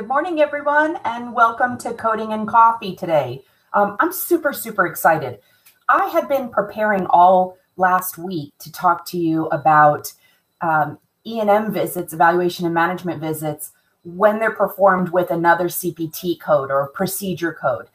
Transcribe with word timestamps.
Good 0.00 0.08
morning, 0.08 0.40
everyone, 0.40 0.96
and 1.04 1.34
welcome 1.34 1.76
to 1.76 1.92
Coding 1.92 2.32
and 2.32 2.48
Coffee 2.48 2.96
today. 2.96 3.44
Um, 3.74 3.98
I'm 4.00 4.14
super, 4.14 4.54
super 4.54 4.86
excited. 4.86 5.40
I 5.90 6.06
had 6.06 6.26
been 6.26 6.48
preparing 6.48 7.04
all 7.10 7.58
last 7.76 8.16
week 8.16 8.54
to 8.60 8.72
talk 8.72 9.04
to 9.08 9.18
you 9.18 9.48
about 9.48 10.14
um, 10.62 10.98
E&M 11.26 11.70
visits, 11.70 12.14
evaluation 12.14 12.64
and 12.64 12.72
management 12.72 13.20
visits, 13.20 13.72
when 14.02 14.38
they're 14.38 14.54
performed 14.54 15.10
with 15.10 15.30
another 15.30 15.66
CPT 15.66 16.40
code 16.40 16.70
or 16.70 16.88
procedure 16.94 17.52
code. 17.52 17.88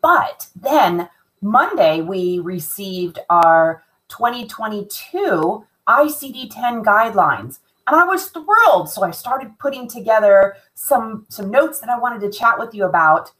But 0.00 0.46
then 0.56 1.10
Monday, 1.42 2.00
we 2.00 2.38
received 2.38 3.18
our 3.28 3.84
2022 4.08 5.66
ICD 5.86 6.50
10 6.50 6.82
guidelines. 6.82 7.58
And 7.86 7.96
I 7.96 8.04
was 8.04 8.28
thrilled. 8.28 8.88
So 8.90 9.02
I 9.02 9.10
started 9.10 9.58
putting 9.58 9.88
together 9.88 10.56
some, 10.74 11.26
some 11.28 11.50
notes 11.50 11.80
that 11.80 11.90
I 11.90 11.98
wanted 11.98 12.20
to 12.20 12.36
chat 12.36 12.58
with 12.58 12.74
you 12.74 12.84
about. 12.86 13.32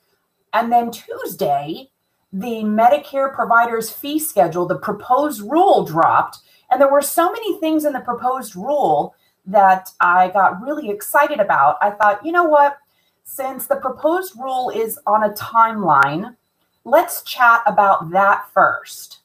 And 0.52 0.70
then 0.72 0.90
Tuesday, 0.90 1.90
the 2.32 2.62
Medicare 2.64 3.32
providers 3.34 3.90
fee 3.90 4.18
schedule, 4.18 4.66
the 4.66 4.78
proposed 4.78 5.40
rule 5.40 5.84
dropped. 5.84 6.38
And 6.70 6.80
there 6.80 6.90
were 6.92 7.02
so 7.02 7.32
many 7.32 7.58
things 7.58 7.84
in 7.84 7.92
the 7.92 8.00
proposed 8.00 8.56
rule 8.56 9.14
that 9.46 9.90
I 10.00 10.28
got 10.30 10.60
really 10.62 10.90
excited 10.90 11.40
about. 11.40 11.76
I 11.80 11.90
thought, 11.90 12.24
you 12.24 12.32
know 12.32 12.44
what? 12.44 12.78
Since 13.24 13.66
the 13.66 13.76
proposed 13.76 14.34
rule 14.38 14.70
is 14.70 14.98
on 15.06 15.24
a 15.24 15.32
timeline, 15.34 16.36
let's 16.84 17.22
chat 17.22 17.62
about 17.66 18.10
that 18.10 18.46
first. 18.52 19.20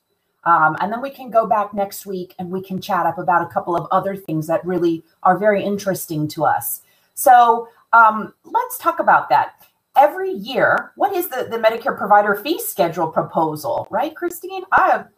Um, 0.46 0.78
and 0.80 0.92
then 0.92 1.02
we 1.02 1.10
can 1.10 1.30
go 1.30 1.46
back 1.46 1.74
next 1.74 2.06
week 2.06 2.34
and 2.40 2.50
we 2.50 2.62
can 2.62 2.82
chat 2.82 3.06
up 3.06 3.18
about 3.18 3.42
a 3.44 3.54
couple 3.54 3.76
of 3.76 3.88
other 3.92 4.16
things 4.16 4.48
that 4.48 4.66
really 4.66 5.04
are 5.24 5.38
very 5.38 5.64
interesting 5.64 6.28
to 6.30 6.46
us. 6.46 6.82
So 7.14 7.68
um, 7.94 8.34
let's 8.46 8.78
talk 8.78 9.00
about 9.00 9.30
that. 9.30 9.68
Every 9.98 10.32
year, 10.32 10.94
what 10.96 11.14
is 11.14 11.28
the, 11.28 11.48
the 11.50 11.58
Medicare 11.58 11.98
provider 11.98 12.36
fee 12.36 12.60
schedule 12.60 13.08
proposal, 13.08 13.88
right, 13.90 14.16
Christine? 14.16 14.64
I 14.72 14.90
have 14.90 15.10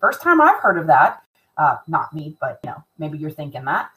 first 0.00 0.22
time 0.22 0.40
I've 0.40 0.60
heard 0.60 0.78
of 0.78 0.86
that. 0.86 1.22
Uh, 1.58 1.76
not 1.86 2.14
me, 2.14 2.36
but 2.40 2.58
you 2.64 2.70
know, 2.70 2.82
maybe 2.98 3.18
you're 3.18 3.30
thinking 3.30 3.64
that. 3.66 3.90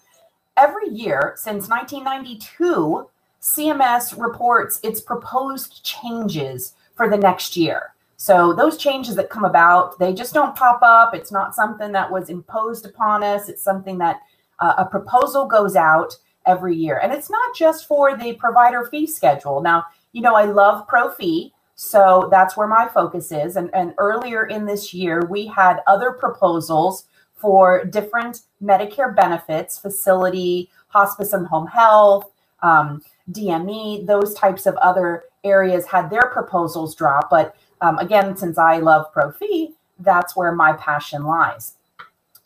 Every 0.58 0.90
year 0.90 1.34
since 1.38 1.70
1992, 1.70 3.08
CMS 3.42 4.20
reports 4.22 4.80
its 4.84 5.02
proposed 5.02 5.84
changes 5.84 6.74
for 6.96 7.10
the 7.10 7.18
next 7.18 7.56
year. 7.58 7.93
So 8.24 8.54
those 8.54 8.78
changes 8.78 9.18
that 9.18 9.30
come 9.30 9.44
about, 9.44 10.00
they 10.00 10.14
just 10.14 10.34
don't 10.34 10.56
pop 10.56 10.80
up. 10.82 11.14
It's 11.14 11.30
not 11.30 11.54
something 11.54 11.92
that 11.92 12.10
was 12.10 12.30
imposed 12.30 12.86
upon 12.86 13.22
us. 13.22 13.50
It's 13.50 13.62
something 13.62 13.98
that 13.98 14.22
uh, 14.60 14.76
a 14.78 14.86
proposal 14.86 15.46
goes 15.46 15.76
out 15.76 16.14
every 16.46 16.74
year. 16.74 17.02
And 17.04 17.12
it's 17.12 17.30
not 17.30 17.54
just 17.54 17.86
for 17.86 18.16
the 18.16 18.32
provider 18.36 18.86
fee 18.86 19.08
schedule. 19.08 19.62
Now, 19.62 19.84
you 20.14 20.22
know, 20.22 20.36
I 20.36 20.46
love 20.46 20.88
pro 20.88 21.10
fee. 21.10 21.52
So 21.76 22.30
that's 22.32 22.56
where 22.56 22.66
my 22.66 22.88
focus 22.88 23.30
is. 23.34 23.58
And, 23.58 23.70
and 23.76 23.94
earlier 23.98 24.46
in 24.46 24.66
this 24.66 24.94
year, 24.94 25.26
we 25.30 25.46
had 25.46 25.82
other 25.86 26.14
proposals 26.14 27.08
for 27.36 27.84
different 27.84 28.44
Medicare 28.64 29.14
benefits, 29.14 29.78
facility, 29.78 30.70
hospice 30.88 31.34
and 31.34 31.46
home 31.46 31.68
health, 31.68 32.32
um, 32.62 33.02
DME, 33.30 34.06
those 34.06 34.34
types 34.34 34.66
of 34.66 34.76
other 34.78 35.24
areas 35.44 35.86
had 35.86 36.10
their 36.10 36.30
proposals 36.32 36.96
drop. 36.96 37.30
But 37.30 37.58
um, 37.84 38.00
again, 38.00 38.36
since 38.38 38.58
I 38.58 38.78
love 38.78 39.12
pro 39.12 39.32
fee, 39.32 39.76
that's 40.00 40.36
where 40.36 40.54
my 40.54 40.74
passion 40.74 41.24
lies. 41.24 41.76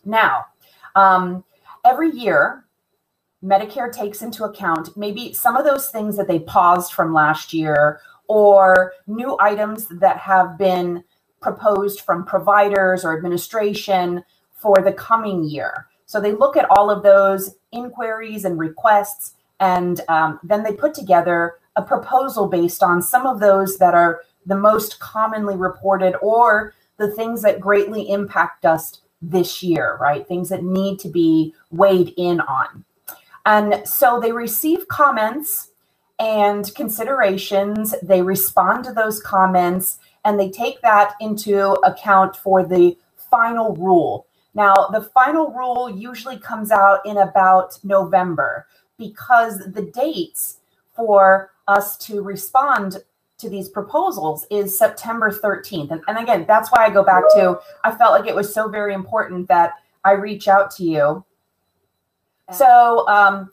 Now, 0.03 0.47
um, 0.95 1.43
every 1.85 2.11
year, 2.11 2.65
Medicare 3.43 3.91
takes 3.91 4.23
into 4.23 4.43
account 4.43 4.97
maybe 4.97 5.31
some 5.33 5.55
of 5.55 5.63
those 5.63 5.89
things 5.89 6.17
that 6.17 6.27
they 6.27 6.39
paused 6.39 6.91
from 6.91 7.13
last 7.13 7.53
year 7.53 8.01
or 8.27 8.93
new 9.05 9.37
items 9.39 9.87
that 9.87 10.17
have 10.17 10.57
been 10.57 11.03
proposed 11.39 12.01
from 12.01 12.25
providers 12.25 13.05
or 13.05 13.15
administration 13.15 14.23
for 14.51 14.77
the 14.83 14.91
coming 14.91 15.43
year. 15.43 15.87
So 16.07 16.19
they 16.19 16.31
look 16.31 16.57
at 16.57 16.69
all 16.71 16.89
of 16.89 17.03
those 17.03 17.55
inquiries 17.71 18.43
and 18.43 18.57
requests, 18.57 19.35
and 19.59 20.01
um, 20.09 20.39
then 20.41 20.63
they 20.63 20.73
put 20.73 20.95
together 20.95 21.55
a 21.75 21.83
proposal 21.83 22.47
based 22.47 22.81
on 22.81 23.03
some 23.03 23.27
of 23.27 23.39
those 23.39 23.77
that 23.77 23.93
are 23.93 24.21
the 24.47 24.57
most 24.57 24.99
commonly 24.99 25.55
reported 25.55 26.15
or 26.21 26.73
the 26.97 27.11
things 27.11 27.43
that 27.43 27.59
greatly 27.59 28.09
impact 28.09 28.65
us 28.65 29.01
this 29.21 29.61
year, 29.61 29.97
right? 30.01 30.27
Things 30.27 30.49
that 30.49 30.63
need 30.63 30.99
to 30.99 31.09
be 31.09 31.53
weighed 31.69 32.13
in 32.17 32.39
on. 32.41 32.83
And 33.45 33.87
so 33.87 34.19
they 34.19 34.31
receive 34.31 34.87
comments 34.87 35.69
and 36.19 36.73
considerations, 36.73 37.93
they 38.01 38.21
respond 38.21 38.83
to 38.85 38.93
those 38.93 39.21
comments, 39.21 39.99
and 40.25 40.39
they 40.39 40.49
take 40.49 40.81
that 40.81 41.13
into 41.21 41.73
account 41.85 42.35
for 42.35 42.65
the 42.65 42.97
final 43.29 43.75
rule. 43.75 44.25
Now, 44.53 44.73
the 44.91 45.01
final 45.01 45.51
rule 45.51 45.89
usually 45.89 46.39
comes 46.39 46.71
out 46.71 47.05
in 47.05 47.17
about 47.17 47.77
November 47.83 48.65
because 48.97 49.59
the 49.59 49.83
dates 49.93 50.57
for 50.95 51.51
us 51.67 51.97
to 51.97 52.23
respond 52.23 53.03
to 53.37 53.49
these 53.49 53.69
proposals 53.69 54.45
is 54.49 54.77
September 54.77 55.31
13th. 55.31 55.91
And, 55.91 56.01
and 56.07 56.17
again, 56.17 56.45
that's 56.47 56.71
why 56.71 56.85
I 56.85 56.89
go 56.89 57.03
back 57.03 57.23
to 57.35 57.59
I 57.83 57.93
felt 57.93 58.19
like 58.19 58.27
it 58.27 58.35
was 58.35 58.53
so 58.53 58.69
very 58.69 58.93
important 58.93 59.47
that 59.47 59.73
I 60.03 60.13
reach 60.13 60.47
out 60.47 60.71
to 60.71 60.83
you. 60.83 61.25
So, 62.51 63.07
um, 63.07 63.51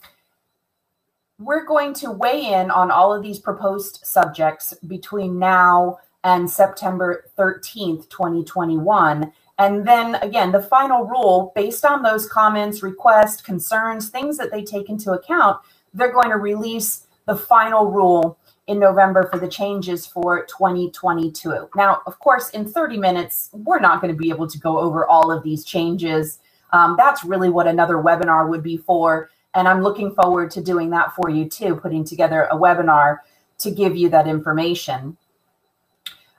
we're 1.39 1.65
going 1.65 1.93
to 1.95 2.13
weigh 2.13 2.53
in 2.53 2.71
on 2.71 2.93
all 2.93 3.13
of 3.13 3.23
these 3.23 3.41
proposed 3.41 4.01
subjects 4.05 4.73
between 4.87 5.39
now 5.39 5.99
and 6.23 6.49
September 6.49 7.29
13th, 7.37 8.09
2021. 8.09 9.33
And 9.59 9.87
then 9.87 10.15
again, 10.17 10.53
the 10.53 10.63
final 10.63 11.05
rule, 11.05 11.53
based 11.55 11.85
on 11.85 12.03
those 12.03 12.29
comments, 12.29 12.83
requests, 12.83 13.43
concerns, 13.43 14.09
things 14.09 14.37
that 14.39 14.51
they 14.51 14.63
take 14.63 14.89
into 14.89 15.13
account, 15.13 15.61
they're 15.93 16.13
going 16.13 16.31
to 16.31 16.37
release 16.37 17.07
the 17.27 17.37
final 17.37 17.91
rule 17.91 18.39
in 18.67 18.79
November 18.79 19.29
for 19.31 19.39
the 19.39 19.49
changes 19.49 20.07
for 20.07 20.47
2022. 20.47 21.69
Now, 21.77 22.01
of 22.07 22.19
course, 22.19 22.51
in 22.51 22.67
30 22.67 22.97
minutes, 22.97 23.51
we're 23.53 23.81
not 23.81 24.01
going 24.01 24.13
to 24.13 24.19
be 24.19 24.31
able 24.31 24.49
to 24.49 24.59
go 24.59 24.79
over 24.79 25.07
all 25.07 25.31
of 25.31 25.43
these 25.43 25.65
changes. 25.65 26.39
Um, 26.73 26.95
that's 26.97 27.25
really 27.25 27.51
what 27.51 27.67
another 27.67 27.97
webinar 27.97 28.49
would 28.49 28.63
be 28.63 28.79
for. 28.79 29.31
And 29.55 29.69
I'm 29.69 29.83
looking 29.83 30.15
forward 30.15 30.51
to 30.53 30.63
doing 30.63 30.91
that 30.91 31.15
for 31.15 31.29
you 31.31 31.49
too, 31.49 31.77
putting 31.77 32.05
together 32.05 32.49
a 32.51 32.57
webinar 32.57 33.19
to 33.59 33.71
give 33.71 33.97
you 33.97 34.09
that 34.09 34.27
information. 34.27 35.17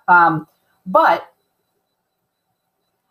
Um, 0.07 0.47
but, 0.86 1.31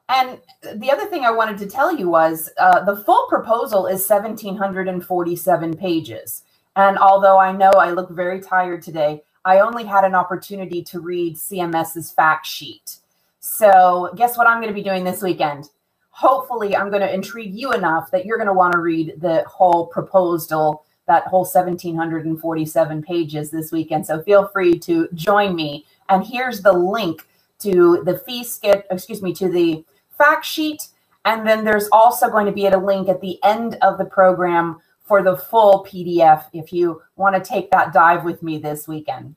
and 0.08 0.38
the 0.74 0.90
other 0.90 1.06
thing 1.06 1.24
I 1.24 1.30
wanted 1.30 1.58
to 1.58 1.66
tell 1.66 1.96
you 1.96 2.08
was 2.10 2.50
uh, 2.58 2.84
the 2.84 2.96
full 2.96 3.26
proposal 3.28 3.86
is 3.86 4.06
1,747 4.08 5.76
pages. 5.76 6.42
And 6.76 6.98
although 6.98 7.38
I 7.38 7.52
know 7.52 7.70
I 7.70 7.90
look 7.90 8.10
very 8.10 8.40
tired 8.40 8.82
today, 8.82 9.22
I 9.44 9.60
only 9.60 9.84
had 9.84 10.04
an 10.04 10.14
opportunity 10.14 10.82
to 10.84 11.00
read 11.00 11.36
CMS's 11.36 12.10
fact 12.10 12.46
sheet. 12.46 12.98
So, 13.40 14.10
guess 14.16 14.38
what 14.38 14.46
I'm 14.46 14.60
going 14.60 14.72
to 14.72 14.74
be 14.74 14.82
doing 14.82 15.04
this 15.04 15.22
weekend? 15.22 15.68
Hopefully, 16.10 16.74
I'm 16.74 16.88
going 16.88 17.02
to 17.02 17.12
intrigue 17.12 17.54
you 17.54 17.72
enough 17.72 18.10
that 18.10 18.24
you're 18.24 18.38
going 18.38 18.48
to 18.48 18.54
want 18.54 18.72
to 18.72 18.78
read 18.78 19.14
the 19.18 19.44
whole 19.46 19.86
proposal, 19.88 20.84
that 21.06 21.26
whole 21.26 21.44
1747 21.44 23.02
pages 23.02 23.50
this 23.50 23.70
weekend. 23.70 24.06
So, 24.06 24.22
feel 24.22 24.48
free 24.48 24.78
to 24.80 25.08
join 25.12 25.54
me. 25.54 25.84
And 26.08 26.24
here's 26.24 26.62
the 26.62 26.72
link 26.72 27.28
to 27.60 28.02
the 28.04 28.18
fee 28.18 28.44
skit, 28.44 28.86
excuse 28.90 29.20
me, 29.20 29.34
to 29.34 29.48
the 29.48 29.84
fact 30.16 30.46
sheet. 30.46 30.88
And 31.26 31.46
then 31.46 31.64
there's 31.64 31.88
also 31.92 32.30
going 32.30 32.46
to 32.46 32.52
be 32.52 32.66
a 32.66 32.78
link 32.78 33.08
at 33.08 33.20
the 33.20 33.38
end 33.44 33.76
of 33.82 33.98
the 33.98 34.04
program 34.04 34.80
for 35.04 35.22
the 35.22 35.36
full 35.36 35.86
PDF 35.88 36.46
if 36.52 36.72
you 36.72 37.02
want 37.16 37.36
to 37.36 37.40
take 37.48 37.70
that 37.70 37.92
dive 37.92 38.24
with 38.24 38.42
me 38.42 38.58
this 38.58 38.88
weekend. 38.88 39.36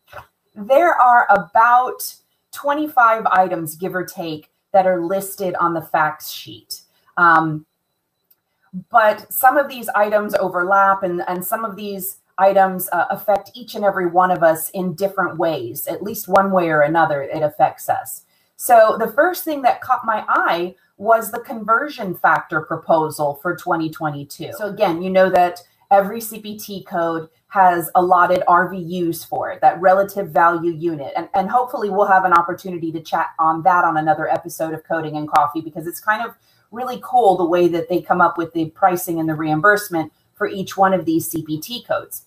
There 0.55 0.93
are 0.93 1.27
about 1.29 2.15
25 2.53 3.25
items, 3.27 3.75
give 3.75 3.93
or 3.93 4.05
take, 4.05 4.49
that 4.71 4.87
are 4.87 5.05
listed 5.05 5.55
on 5.55 5.73
the 5.73 5.81
facts 5.81 6.31
sheet. 6.31 6.81
Um, 7.17 7.65
but 8.89 9.31
some 9.31 9.57
of 9.57 9.69
these 9.69 9.89
items 9.89 10.35
overlap, 10.35 11.03
and, 11.03 11.23
and 11.27 11.43
some 11.43 11.65
of 11.65 11.75
these 11.75 12.17
items 12.37 12.89
uh, 12.91 13.05
affect 13.09 13.51
each 13.53 13.75
and 13.75 13.83
every 13.83 14.07
one 14.07 14.31
of 14.31 14.43
us 14.43 14.69
in 14.71 14.93
different 14.93 15.37
ways. 15.37 15.87
At 15.87 16.03
least 16.03 16.27
one 16.27 16.51
way 16.51 16.69
or 16.69 16.81
another, 16.81 17.23
it 17.23 17.41
affects 17.41 17.89
us. 17.89 18.23
So 18.57 18.97
the 18.99 19.07
first 19.07 19.43
thing 19.43 19.61
that 19.61 19.81
caught 19.81 20.03
my 20.03 20.25
eye 20.27 20.75
was 20.97 21.31
the 21.31 21.39
conversion 21.39 22.15
factor 22.15 22.61
proposal 22.61 23.35
for 23.41 23.55
2022. 23.55 24.51
So 24.57 24.67
again, 24.67 25.01
you 25.01 25.11
know 25.11 25.29
that 25.29 25.61
every 25.91 26.19
CPT 26.19 26.85
code 26.85 27.29
has 27.49 27.89
allotted 27.93 28.43
RVUs 28.47 29.25
for 29.25 29.51
it, 29.51 29.61
that 29.61 29.79
relative 29.79 30.31
value 30.31 30.73
unit. 30.73 31.13
And, 31.15 31.29
and 31.35 31.49
hopefully 31.49 31.89
we'll 31.89 32.07
have 32.07 32.25
an 32.25 32.33
opportunity 32.33 32.91
to 32.91 32.99
chat 32.99 33.27
on 33.39 33.61
that 33.63 33.85
on 33.85 33.95
another 33.95 34.27
episode 34.27 34.73
of 34.73 34.83
Coding 34.83 35.15
and 35.15 35.29
Coffee 35.29 35.61
because 35.61 35.87
it's 35.87 35.99
kind 35.99 36.25
of 36.25 36.35
really 36.71 36.99
cool 37.03 37.37
the 37.37 37.45
way 37.45 37.67
that 37.67 37.89
they 37.89 38.01
come 38.01 38.21
up 38.21 38.39
with 38.39 38.53
the 38.53 38.71
pricing 38.71 39.19
and 39.19 39.29
the 39.29 39.35
reimbursement 39.35 40.11
for 40.33 40.47
each 40.47 40.75
one 40.75 40.93
of 40.93 41.05
these 41.05 41.29
CPT 41.29 41.85
codes. 41.87 42.25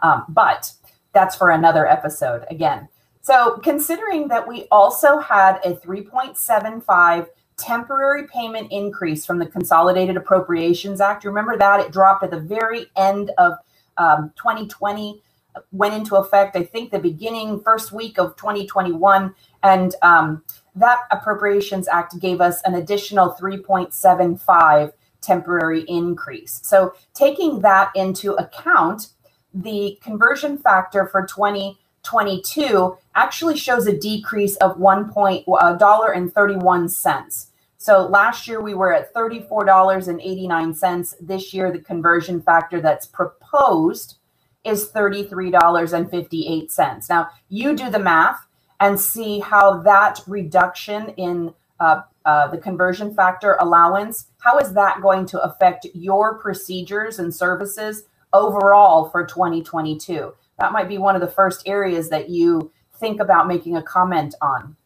Um, 0.00 0.24
but 0.28 0.72
that's 1.12 1.36
for 1.36 1.50
another 1.50 1.86
episode 1.86 2.44
again. 2.50 2.88
So, 3.22 3.60
considering 3.62 4.26
that 4.28 4.48
we 4.48 4.66
also 4.72 5.18
had 5.20 5.60
a 5.64 5.74
3.75 5.74 7.28
temporary 7.56 8.26
payment 8.26 8.72
increase 8.72 9.24
from 9.24 9.38
the 9.38 9.46
Consolidated 9.46 10.16
Appropriations 10.16 11.00
Act, 11.00 11.24
remember 11.24 11.56
that 11.56 11.78
it 11.78 11.92
dropped 11.92 12.24
at 12.24 12.32
the 12.32 12.40
very 12.40 12.86
end 12.96 13.30
of 13.38 13.54
um, 13.96 14.32
2020, 14.36 15.22
went 15.70 15.94
into 15.94 16.16
effect, 16.16 16.56
I 16.56 16.64
think, 16.64 16.90
the 16.90 16.98
beginning 16.98 17.60
first 17.60 17.92
week 17.92 18.18
of 18.18 18.34
2021. 18.36 19.32
And 19.62 19.94
um, 20.02 20.42
that 20.74 20.98
Appropriations 21.12 21.86
Act 21.86 22.18
gave 22.18 22.40
us 22.40 22.60
an 22.64 22.74
additional 22.74 23.36
3.75 23.40 24.92
temporary 25.20 25.82
increase. 25.82 26.58
So, 26.64 26.94
taking 27.14 27.60
that 27.60 27.92
into 27.94 28.32
account, 28.32 29.10
the 29.54 29.96
conversion 30.02 30.58
factor 30.58 31.06
for 31.06 31.24
2022 31.24 32.98
actually 33.14 33.56
shows 33.56 33.86
a 33.86 33.96
decrease 33.96 34.56
of 34.56 34.78
one 34.78 35.08
point 35.10 35.44
uh, 35.48 35.74
dollar 35.74 36.10
and 36.12 36.32
31 36.32 36.88
cents. 36.88 37.50
So 37.78 38.06
last 38.06 38.46
year 38.46 38.60
we 38.60 38.74
were 38.74 38.92
at 38.92 39.12
$34.89. 39.14 41.14
This 41.20 41.52
year 41.52 41.72
the 41.72 41.80
conversion 41.80 42.40
factor 42.40 42.80
that's 42.80 43.06
proposed 43.06 44.18
is 44.64 44.88
$33.58. 44.90 47.10
Now 47.10 47.30
you 47.48 47.74
do 47.76 47.90
the 47.90 47.98
math 47.98 48.46
and 48.78 49.00
see 49.00 49.40
how 49.40 49.82
that 49.82 50.20
reduction 50.26 51.08
in 51.10 51.52
uh, 51.80 52.02
uh, 52.24 52.48
the 52.48 52.58
conversion 52.58 53.14
factor 53.14 53.56
allowance, 53.60 54.26
how 54.38 54.58
is 54.58 54.72
that 54.74 55.02
going 55.02 55.26
to 55.26 55.42
affect 55.42 55.86
your 55.94 56.38
procedures 56.38 57.18
and 57.18 57.34
services 57.34 58.04
overall 58.32 59.08
for 59.08 59.26
2022? 59.26 60.32
That 60.60 60.72
might 60.72 60.88
be 60.88 60.98
one 60.98 61.16
of 61.16 61.20
the 61.20 61.26
first 61.26 61.66
areas 61.66 62.08
that 62.10 62.30
you 62.30 62.70
think 63.02 63.20
about 63.20 63.48
making 63.48 63.76
a 63.76 63.82
comment 63.82 64.34
on. 64.40 64.76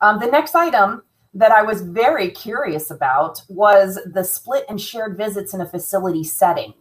Um, 0.00 0.18
the 0.18 0.26
next 0.26 0.54
item 0.54 1.04
that 1.32 1.52
I 1.52 1.62
was 1.62 1.80
very 1.80 2.30
curious 2.30 2.90
about 2.90 3.42
was 3.48 3.98
the 4.04 4.24
split 4.24 4.66
and 4.68 4.80
shared 4.80 5.16
visits 5.16 5.54
in 5.54 5.60
a 5.60 5.66
facility 5.66 6.24
setting. 6.24 6.74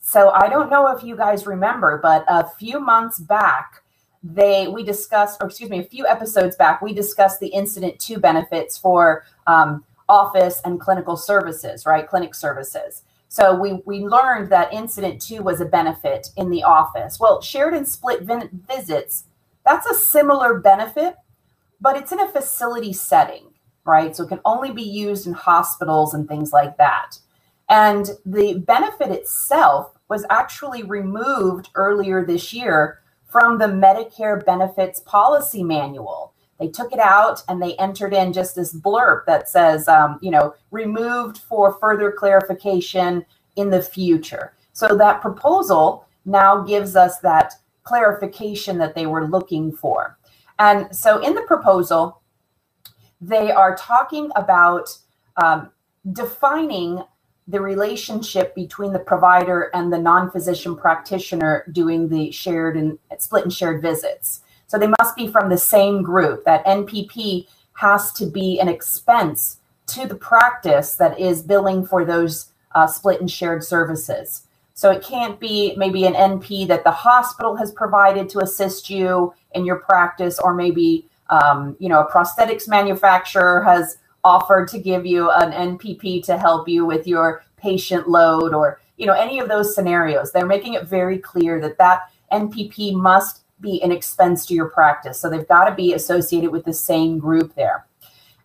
So 0.00 0.30
I 0.30 0.48
don't 0.48 0.70
know 0.70 0.86
if 0.88 1.04
you 1.04 1.16
guys 1.16 1.46
remember, 1.46 1.98
but 2.00 2.24
a 2.28 2.48
few 2.48 2.80
months 2.80 3.18
back, 3.18 3.82
they 4.22 4.68
we 4.68 4.84
discussed, 4.84 5.38
or 5.40 5.48
excuse 5.48 5.68
me, 5.68 5.80
a 5.80 5.84
few 5.84 6.06
episodes 6.06 6.54
back, 6.54 6.80
we 6.80 6.92
discussed 6.92 7.40
the 7.40 7.48
incident 7.48 7.98
to 8.06 8.18
benefits 8.18 8.78
for 8.78 9.24
um, 9.48 9.84
office 10.08 10.60
and 10.64 10.80
clinical 10.80 11.16
services, 11.16 11.86
right? 11.86 12.08
Clinic 12.08 12.34
services. 12.34 13.02
So 13.28 13.54
we 13.54 13.80
we 13.84 14.00
learned 14.00 14.50
that 14.50 14.72
incident 14.72 15.20
to 15.22 15.40
was 15.40 15.60
a 15.60 15.64
benefit 15.64 16.28
in 16.36 16.50
the 16.50 16.62
office. 16.62 17.18
Well, 17.18 17.40
shared 17.40 17.74
and 17.74 17.86
split 17.86 18.20
visits 18.68 19.24
that's 19.64 19.86
a 19.86 19.94
similar 19.94 20.58
benefit, 20.58 21.16
but 21.80 21.96
it's 21.96 22.12
in 22.12 22.20
a 22.20 22.28
facility 22.28 22.92
setting, 22.92 23.50
right? 23.84 24.14
So 24.14 24.24
it 24.24 24.28
can 24.28 24.40
only 24.44 24.70
be 24.70 24.82
used 24.82 25.26
in 25.26 25.32
hospitals 25.32 26.14
and 26.14 26.28
things 26.28 26.52
like 26.52 26.76
that. 26.78 27.18
And 27.68 28.10
the 28.26 28.58
benefit 28.58 29.10
itself 29.10 29.94
was 30.08 30.26
actually 30.28 30.82
removed 30.82 31.70
earlier 31.74 32.24
this 32.24 32.52
year 32.52 33.00
from 33.26 33.58
the 33.58 33.66
Medicare 33.66 34.44
Benefits 34.44 35.00
Policy 35.00 35.64
Manual. 35.64 36.34
They 36.60 36.68
took 36.68 36.92
it 36.92 36.98
out 36.98 37.42
and 37.48 37.60
they 37.60 37.74
entered 37.76 38.12
in 38.12 38.32
just 38.32 38.54
this 38.54 38.74
blurb 38.74 39.24
that 39.26 39.48
says, 39.48 39.88
um, 39.88 40.18
you 40.20 40.30
know, 40.30 40.54
removed 40.70 41.38
for 41.38 41.72
further 41.80 42.12
clarification 42.12 43.24
in 43.56 43.70
the 43.70 43.82
future. 43.82 44.52
So 44.72 44.96
that 44.96 45.22
proposal 45.22 46.06
now 46.24 46.62
gives 46.62 46.94
us 46.94 47.18
that 47.20 47.54
clarification 47.84 48.78
that 48.78 48.94
they 48.94 49.06
were 49.06 49.26
looking 49.26 49.72
for. 49.72 50.18
And 50.58 50.94
so 50.94 51.18
in 51.18 51.34
the 51.34 51.42
proposal, 51.42 52.20
they 53.20 53.50
are 53.50 53.76
talking 53.76 54.30
about 54.36 54.96
um, 55.42 55.70
defining 56.12 57.02
the 57.48 57.60
relationship 57.60 58.54
between 58.54 58.92
the 58.92 58.98
provider 58.98 59.70
and 59.74 59.92
the 59.92 59.98
non-physician 59.98 60.76
practitioner 60.76 61.64
doing 61.72 62.08
the 62.08 62.30
shared 62.30 62.76
and 62.76 62.98
split 63.18 63.44
and 63.44 63.52
shared 63.52 63.82
visits. 63.82 64.42
So 64.66 64.78
they 64.78 64.92
must 65.00 65.16
be 65.16 65.26
from 65.26 65.50
the 65.50 65.58
same 65.58 66.02
group. 66.02 66.44
That 66.44 66.64
NPP 66.64 67.48
has 67.74 68.12
to 68.14 68.26
be 68.26 68.60
an 68.60 68.68
expense 68.68 69.58
to 69.88 70.06
the 70.06 70.14
practice 70.14 70.94
that 70.96 71.18
is 71.18 71.42
billing 71.42 71.84
for 71.84 72.04
those 72.04 72.52
uh, 72.74 72.86
split 72.86 73.20
and 73.20 73.30
shared 73.30 73.64
services. 73.64 74.46
So 74.74 74.90
it 74.90 75.02
can't 75.02 75.38
be 75.38 75.74
maybe 75.76 76.06
an 76.06 76.14
NP 76.14 76.66
that 76.68 76.84
the 76.84 76.90
hospital 76.90 77.56
has 77.56 77.72
provided 77.72 78.28
to 78.30 78.40
assist 78.40 78.88
you 78.88 79.34
in 79.54 79.64
your 79.64 79.76
practice, 79.76 80.38
or 80.38 80.54
maybe 80.54 81.08
um, 81.30 81.76
you 81.78 81.88
know 81.88 82.00
a 82.00 82.10
prosthetics 82.10 82.68
manufacturer 82.68 83.62
has 83.62 83.98
offered 84.24 84.68
to 84.68 84.78
give 84.78 85.04
you 85.04 85.30
an 85.30 85.76
NPP 85.76 86.24
to 86.24 86.38
help 86.38 86.68
you 86.68 86.86
with 86.86 87.06
your 87.06 87.44
patient 87.56 88.08
load, 88.08 88.54
or 88.54 88.80
you 88.96 89.06
know 89.06 89.14
any 89.14 89.38
of 89.38 89.48
those 89.48 89.74
scenarios. 89.74 90.32
They're 90.32 90.46
making 90.46 90.74
it 90.74 90.86
very 90.86 91.18
clear 91.18 91.60
that 91.60 91.78
that 91.78 92.10
NPP 92.32 92.94
must 92.94 93.42
be 93.60 93.82
an 93.82 93.92
expense 93.92 94.44
to 94.46 94.54
your 94.54 94.68
practice. 94.68 95.18
So 95.18 95.30
they've 95.30 95.46
got 95.46 95.68
to 95.68 95.74
be 95.74 95.94
associated 95.94 96.50
with 96.50 96.64
the 96.64 96.72
same 96.72 97.18
group 97.18 97.54
there. 97.54 97.86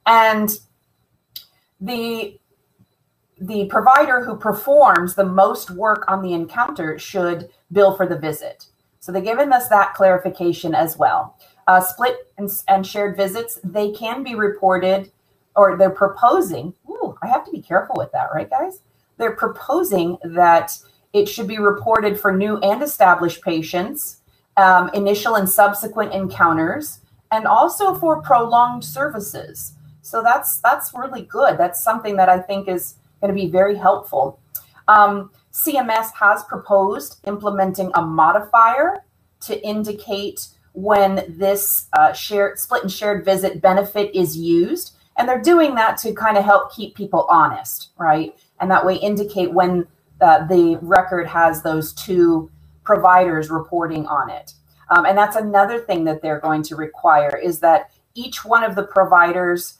And 0.06 0.50
the 1.81 2.39
the 3.39 3.66
provider 3.66 4.24
who 4.24 4.36
performs 4.36 5.16
the 5.16 5.25
most 5.25 5.72
work 5.72 6.06
on 6.07 6.22
the 6.22 6.34
encounter 6.34 6.98
should 6.98 7.50
bill 7.72 7.95
for 7.95 8.07
the 8.07 8.18
visit. 8.18 8.66
So 9.00 9.12
they've 9.12 9.24
given 9.24 9.54
us 9.54 9.69
that 9.69 9.94
clarification 9.94 10.74
as 10.74 10.98
well. 10.98 11.38
Uh, 11.68 11.81
split 11.81 12.31
and, 12.38 12.50
and, 12.68 12.86
shared 12.86 13.18
visits, 13.18 13.60
they 13.63 13.92
can 13.92 14.24
be 14.24 14.36
reported 14.36 15.12
or 15.56 15.78
they're 15.78 15.89
proposing. 15.89 16.74
Ooh, 16.89 17.18
I 17.22 17.28
have 17.28 17.45
to 17.45 17.51
be 17.51 17.62
careful 17.62 17.95
with 17.98 18.12
that, 18.13 18.30
right, 18.34 18.50
guys? 18.50 18.81
They're 19.18 19.36
proposing 19.36 20.18
that 20.24 20.78
it 21.13 21.28
should 21.28 21.48
be 21.48 21.60
reported 21.60 22.19
for 22.19 22.31
new 22.31 22.57
and 22.57 22.81
established 22.81 23.42
patients, 23.42 24.22
um, 24.56 24.89
initial 24.94 25.36
and 25.36 25.50
subsequent 25.50 26.13
encounters, 26.13 27.01
and 27.31 27.45
also 27.45 27.95
for 27.95 28.22
prolonged 28.22 28.86
services. 28.86 29.74
So 30.01 30.24
that's 30.24 30.60
that's 30.60 30.94
really 30.94 31.24
good. 31.24 31.57
That's 31.57 31.84
something 31.84 32.15
that 32.15 32.29
I 32.29 32.39
think 32.39 32.70
is 32.70 32.96
going 33.21 33.33
to 33.33 33.39
be 33.39 33.50
very 33.50 33.75
helpful. 33.75 34.39
Um, 34.88 35.31
CMS 35.51 36.13
has 36.19 36.43
proposed 36.43 37.19
implementing 37.25 37.91
a 37.95 38.01
modifier 38.01 39.03
to 39.41 39.62
indicate 39.65 40.47
when 40.74 41.25
this 41.27 41.88
uh, 41.93 42.13
shared 42.13 42.59
split 42.59 42.83
and 42.83 42.91
shared 42.91 43.25
visit 43.25 43.62
benefit 43.62 44.15
is 44.15 44.38
used. 44.38 44.95
And 45.17 45.27
they're 45.27 45.41
doing 45.41 45.74
that 45.75 45.97
to 46.00 46.13
kind 46.13 46.38
of 46.38 46.45
help 46.45 46.71
keep 46.71 46.95
people 46.95 47.25
honest, 47.29 47.89
right? 47.97 48.38
And 48.59 48.69
that 48.69 48.86
way 48.86 48.95
indicate 48.95 49.51
when 49.51 49.88
uh, 50.21 50.45
the 50.45 50.77
record 50.81 51.27
has 51.27 51.63
those 51.63 51.93
two 51.93 52.51
providers 52.83 53.50
reporting 53.50 54.05
on 54.05 54.29
it. 54.29 54.53
Um, 54.89 55.05
and 55.05 55.17
that's 55.17 55.36
another 55.36 55.79
thing 55.79 56.03
that 56.05 56.21
they're 56.21 56.39
going 56.39 56.63
to 56.63 56.75
require 56.75 57.36
is 57.36 57.59
that 57.59 57.91
each 58.13 58.45
one 58.45 58.63
of 58.63 58.75
the 58.75 58.83
providers 58.83 59.77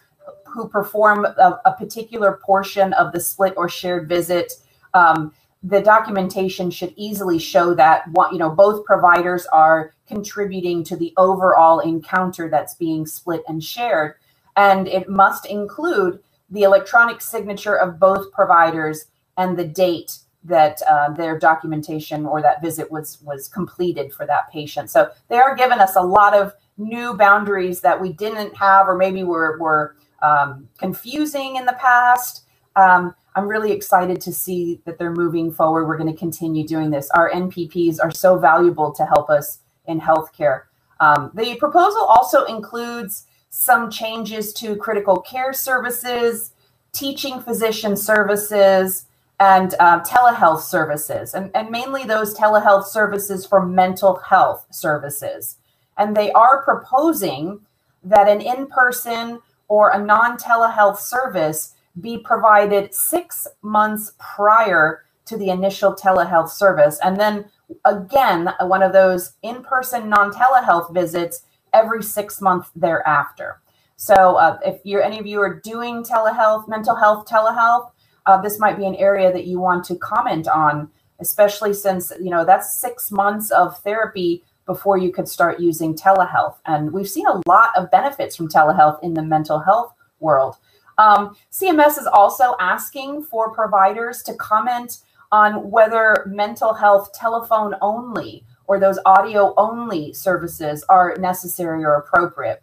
who 0.58 0.68
perform 0.68 1.24
a, 1.24 1.62
a 1.66 1.74
particular 1.74 2.40
portion 2.44 2.92
of 2.94 3.14
the 3.14 3.20
split 3.20 3.54
or 3.56 3.70
shared 3.70 4.10
visit, 4.10 4.54
um, 4.96 5.32
the 5.62 5.82
documentation 5.82 6.72
should 6.72 6.94
easily 6.96 7.38
show 7.38 7.76
that 7.76 8.08
what 8.12 8.34
you 8.34 8.40
know 8.40 8.50
both 8.50 8.84
providers 8.84 9.46
are 9.54 9.94
contributing 10.08 10.84
to 10.84 10.96
the 10.96 11.14
overall 11.18 11.80
encounter 11.80 12.50
that's 12.50 12.74
being 12.74 13.06
split 13.06 13.44
and 13.48 13.64
shared, 13.64 14.16
and 14.56 14.88
it 14.88 15.08
must 15.08 15.46
include 15.46 16.20
the 16.50 16.64
electronic 16.64 17.22
signature 17.22 17.76
of 17.76 18.00
both 18.00 18.32
providers 18.32 19.06
and 19.38 19.58
the 19.58 19.68
date 19.68 20.20
that 20.44 20.82
uh, 20.90 21.12
their 21.12 21.38
documentation 21.38 22.26
or 22.26 22.42
that 22.42 22.64
visit 22.64 22.92
was 22.92 23.20
was 23.22 23.48
completed 23.48 24.12
for 24.12 24.26
that 24.26 24.52
patient. 24.52 24.90
So 24.90 25.12
they 25.28 25.38
are 25.38 25.56
giving 25.56 25.80
us 25.80 25.96
a 25.96 26.02
lot 26.02 26.34
of 26.34 26.54
new 26.78 27.14
boundaries 27.14 27.82
that 27.82 28.02
we 28.02 28.14
didn't 28.14 28.56
have, 28.56 28.88
or 28.88 28.96
maybe 28.96 29.24
were 29.24 29.58
were 29.60 29.96
um, 30.22 30.70
confusing 30.78 31.56
in 31.56 31.66
the 31.66 31.78
past. 31.80 32.44
Um, 32.76 33.16
I'm 33.36 33.48
really 33.48 33.72
excited 33.72 34.20
to 34.22 34.34
see 34.34 34.82
that 34.86 34.98
they're 34.98 35.14
moving 35.14 35.52
forward. 35.52 35.86
We're 35.88 35.98
going 35.98 36.12
to 36.12 36.18
continue 36.18 36.66
doing 36.68 36.90
this. 36.90 37.10
Our 37.12 37.30
NPPs 37.32 38.00
are 38.02 38.12
so 38.12 38.38
valuable 38.40 38.92
to 38.94 39.06
help 39.06 39.30
us 39.30 39.60
in 39.86 40.02
healthcare. 40.02 40.64
Um, 41.00 41.32
the 41.34 41.56
proposal 41.56 42.02
also 42.02 42.46
includes 42.46 43.26
some 43.50 43.90
changes 43.90 44.54
to 44.54 44.76
critical 44.76 45.22
care 45.22 45.54
services, 45.54 46.52
teaching 46.92 47.40
physician 47.40 47.96
services, 47.96 49.06
and 49.40 49.76
uh, 49.80 50.00
telehealth 50.02 50.62
services, 50.62 51.34
and, 51.34 51.52
and 51.54 51.70
mainly 51.70 52.04
those 52.04 52.34
telehealth 52.34 52.86
services 52.86 53.46
for 53.46 53.64
mental 53.66 54.16
health 54.16 54.66
services. 54.72 55.58
And 55.98 56.16
they 56.16 56.32
are 56.32 56.64
proposing 56.64 57.62
that 58.04 58.28
an 58.28 58.42
in 58.42 58.68
person 58.68 59.40
or 59.68 59.92
a 59.92 60.04
non 60.04 60.38
telehealth 60.38 60.98
service 60.98 61.76
be 62.00 62.18
provided 62.18 62.94
six 62.94 63.48
months 63.62 64.14
prior 64.20 65.04
to 65.26 65.38
the 65.38 65.50
initial 65.50 65.94
telehealth 65.94 66.50
service. 66.50 67.00
And 67.04 67.20
then 67.20 67.46
again, 67.86 68.54
one 68.62 68.84
of 68.84 68.94
those 68.94 69.34
in 69.42 69.64
person 69.64 70.10
non 70.10 70.32
telehealth 70.32 70.94
visits 70.94 71.44
every 71.74 72.02
six 72.02 72.42
months 72.42 72.70
thereafter. 72.76 73.62
So, 73.98 74.36
uh, 74.36 74.60
if 74.64 74.80
you're 74.84 75.02
any 75.02 75.20
of 75.20 75.26
you 75.26 75.42
are 75.42 75.60
doing 75.60 76.04
telehealth, 76.04 76.68
mental 76.68 76.96
health 76.96 77.28
telehealth, 77.28 77.92
uh, 78.26 78.40
this 78.40 78.60
might 78.60 78.78
be 78.78 78.86
an 78.86 78.96
area 78.96 79.32
that 79.32 79.48
you 79.48 79.60
want 79.60 79.84
to 79.86 79.96
comment 79.96 80.48
on, 80.48 80.90
especially 81.20 81.74
since 81.74 82.12
you 82.22 82.30
know 82.30 82.46
that's 82.46 82.80
six 82.80 83.12
months 83.12 83.50
of 83.52 83.80
therapy 83.80 84.44
before 84.68 84.98
you 84.98 85.12
could 85.12 85.28
start 85.28 85.60
using 85.60 85.96
telehealth. 85.96 86.58
And 86.68 86.92
we've 86.92 87.10
seen 87.10 87.26
a 87.26 87.42
lot 87.48 87.72
of 87.76 87.90
benefits 87.90 88.36
from 88.36 88.50
telehealth 88.50 89.02
in 89.02 89.16
the 89.16 89.24
mental 89.24 89.60
health 89.60 89.94
world. 90.20 90.58
Um, 91.00 91.36
CMS 91.52 91.98
is 91.98 92.08
also 92.12 92.56
asking 92.60 93.24
for 93.24 93.52
providers 93.54 94.22
to 94.24 94.36
comment 94.36 95.00
on 95.32 95.72
whether 95.72 96.26
mental 96.28 96.74
health 96.74 97.12
telephone 97.14 97.76
only 97.82 98.46
or 98.68 98.80
those 98.80 99.00
audio 99.06 99.54
only 99.58 100.14
services 100.14 100.84
are 100.90 101.16
necessary 101.20 101.84
or 101.84 101.96
appropriate. 101.96 102.62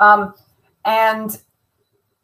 Um, 0.00 0.34
and 0.84 1.40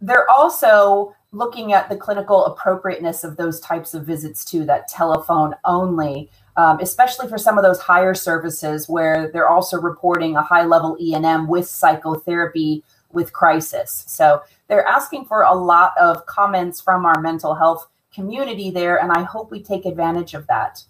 they're 0.00 0.28
also 0.30 1.14
looking 1.32 1.72
at 1.72 1.88
the 1.88 1.96
clinical 1.96 2.46
appropriateness 2.46 3.22
of 3.22 3.36
those 3.36 3.60
types 3.60 3.94
of 3.94 4.06
visits 4.06 4.44
too, 4.44 4.64
that 4.64 4.88
telephone 4.88 5.54
only, 5.64 6.30
um, 6.56 6.78
especially 6.80 7.28
for 7.28 7.38
some 7.38 7.58
of 7.58 7.64
those 7.64 7.80
higher 7.80 8.14
services 8.14 8.88
where 8.88 9.30
they're 9.30 9.48
also 9.48 9.80
reporting 9.80 10.36
a 10.36 10.42
high 10.42 10.64
level 10.64 10.96
E&M 11.00 11.46
with 11.46 11.68
psychotherapy 11.68 12.82
with 13.12 13.32
crisis. 13.32 14.04
So 14.06 14.42
they're 14.68 14.86
asking 14.86 15.26
for 15.26 15.42
a 15.42 15.54
lot 15.54 15.92
of 15.98 16.24
comments 16.26 16.80
from 16.80 17.04
our 17.04 17.20
mental 17.20 17.54
health 17.54 17.88
community 18.12 18.70
there, 18.70 19.00
and 19.00 19.12
I 19.12 19.22
hope 19.22 19.50
we 19.50 19.62
take 19.62 19.84
advantage 19.84 20.34
of 20.34 20.46
that. 20.46 20.84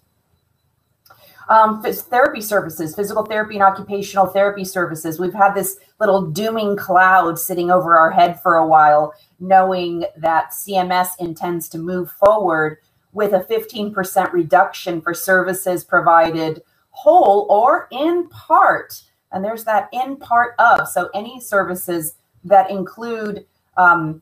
Um, 1.49 1.81
therapy 1.81 2.41
services, 2.41 2.93
physical 2.93 3.25
therapy 3.25 3.55
and 3.55 3.63
occupational 3.63 4.27
therapy 4.27 4.65
services. 4.65 5.17
We've 5.17 5.33
had 5.33 5.53
this 5.53 5.77
little 5.99 6.25
dooming 6.29 6.75
cloud 6.75 7.39
sitting 7.39 7.71
over 7.71 7.97
our 7.97 8.11
head 8.11 8.41
for 8.41 8.55
a 8.55 8.67
while, 8.67 9.13
knowing 9.39 10.05
that 10.17 10.51
CMS 10.51 11.11
intends 11.19 11.69
to 11.69 11.77
move 11.77 12.11
forward 12.11 12.79
with 13.17 13.33
a 13.33 13.39
15% 13.39 14.31
reduction 14.31 15.01
for 15.01 15.11
services 15.11 15.83
provided 15.83 16.61
whole 16.91 17.47
or 17.49 17.87
in 17.91 18.29
part. 18.29 19.01
And 19.31 19.43
there's 19.43 19.63
that 19.63 19.89
in 19.91 20.17
part 20.17 20.53
of. 20.59 20.87
So 20.87 21.09
any 21.15 21.39
services 21.39 22.13
that 22.43 22.69
include 22.69 23.47
um, 23.75 24.21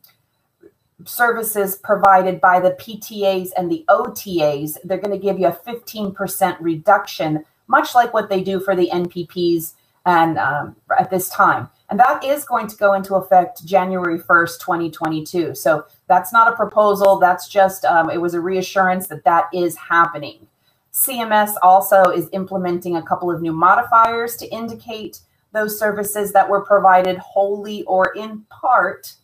services 1.04 1.76
provided 1.76 2.40
by 2.40 2.58
the 2.58 2.70
PTAs 2.70 3.50
and 3.54 3.70
the 3.70 3.84
OTAs, 3.90 4.78
they're 4.82 4.96
going 4.96 5.10
to 5.10 5.22
give 5.22 5.38
you 5.38 5.48
a 5.48 5.52
15% 5.52 6.56
reduction, 6.60 7.44
much 7.66 7.94
like 7.94 8.14
what 8.14 8.30
they 8.30 8.42
do 8.42 8.58
for 8.60 8.74
the 8.74 8.88
NPPs 8.90 9.74
and 10.06 10.38
um, 10.38 10.74
at 10.98 11.10
this 11.10 11.28
time. 11.28 11.68
And 11.88 12.00
that 12.00 12.24
is 12.24 12.44
going 12.44 12.66
to 12.66 12.76
go 12.76 12.94
into 12.94 13.14
effect 13.14 13.64
January 13.64 14.18
1st, 14.18 14.60
2022. 14.60 15.54
So 15.54 15.84
that's 16.08 16.32
not 16.32 16.52
a 16.52 16.56
proposal. 16.56 17.18
That's 17.18 17.48
just, 17.48 17.84
um, 17.84 18.10
it 18.10 18.20
was 18.20 18.34
a 18.34 18.40
reassurance 18.40 19.06
that 19.08 19.24
that 19.24 19.46
is 19.52 19.76
happening. 19.76 20.46
CMS 20.92 21.54
also 21.62 22.02
is 22.04 22.28
implementing 22.32 22.96
a 22.96 23.02
couple 23.02 23.30
of 23.30 23.42
new 23.42 23.52
modifiers 23.52 24.34
to 24.36 24.48
indicate 24.48 25.20
those 25.52 25.78
services 25.78 26.32
that 26.32 26.48
were 26.48 26.64
provided 26.64 27.18
wholly 27.18 27.82
or 27.84 28.12
in 28.14 28.44
part 28.50 29.14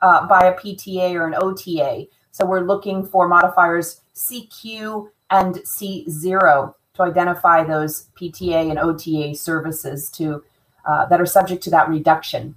uh, 0.00 0.26
by 0.26 0.46
a 0.46 0.54
PTA 0.54 1.14
or 1.14 1.26
an 1.26 1.34
OTA. 1.36 2.06
So 2.30 2.46
we're 2.46 2.66
looking 2.66 3.04
for 3.04 3.28
modifiers 3.28 4.00
CQ 4.14 5.08
and 5.30 5.56
C0 5.56 6.74
to 6.94 7.02
identify 7.02 7.64
those 7.64 8.08
PTA 8.18 8.70
and 8.70 8.78
OTA 8.78 9.34
services 9.34 10.10
to 10.10 10.44
uh, 10.84 11.06
that 11.06 11.20
are 11.20 11.26
subject 11.26 11.62
to 11.64 11.70
that 11.70 11.88
reduction. 11.88 12.54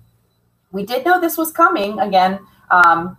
We 0.71 0.85
did 0.85 1.05
know 1.05 1.19
this 1.19 1.37
was 1.37 1.51
coming 1.51 1.99
again 1.99 2.39
um, 2.71 3.17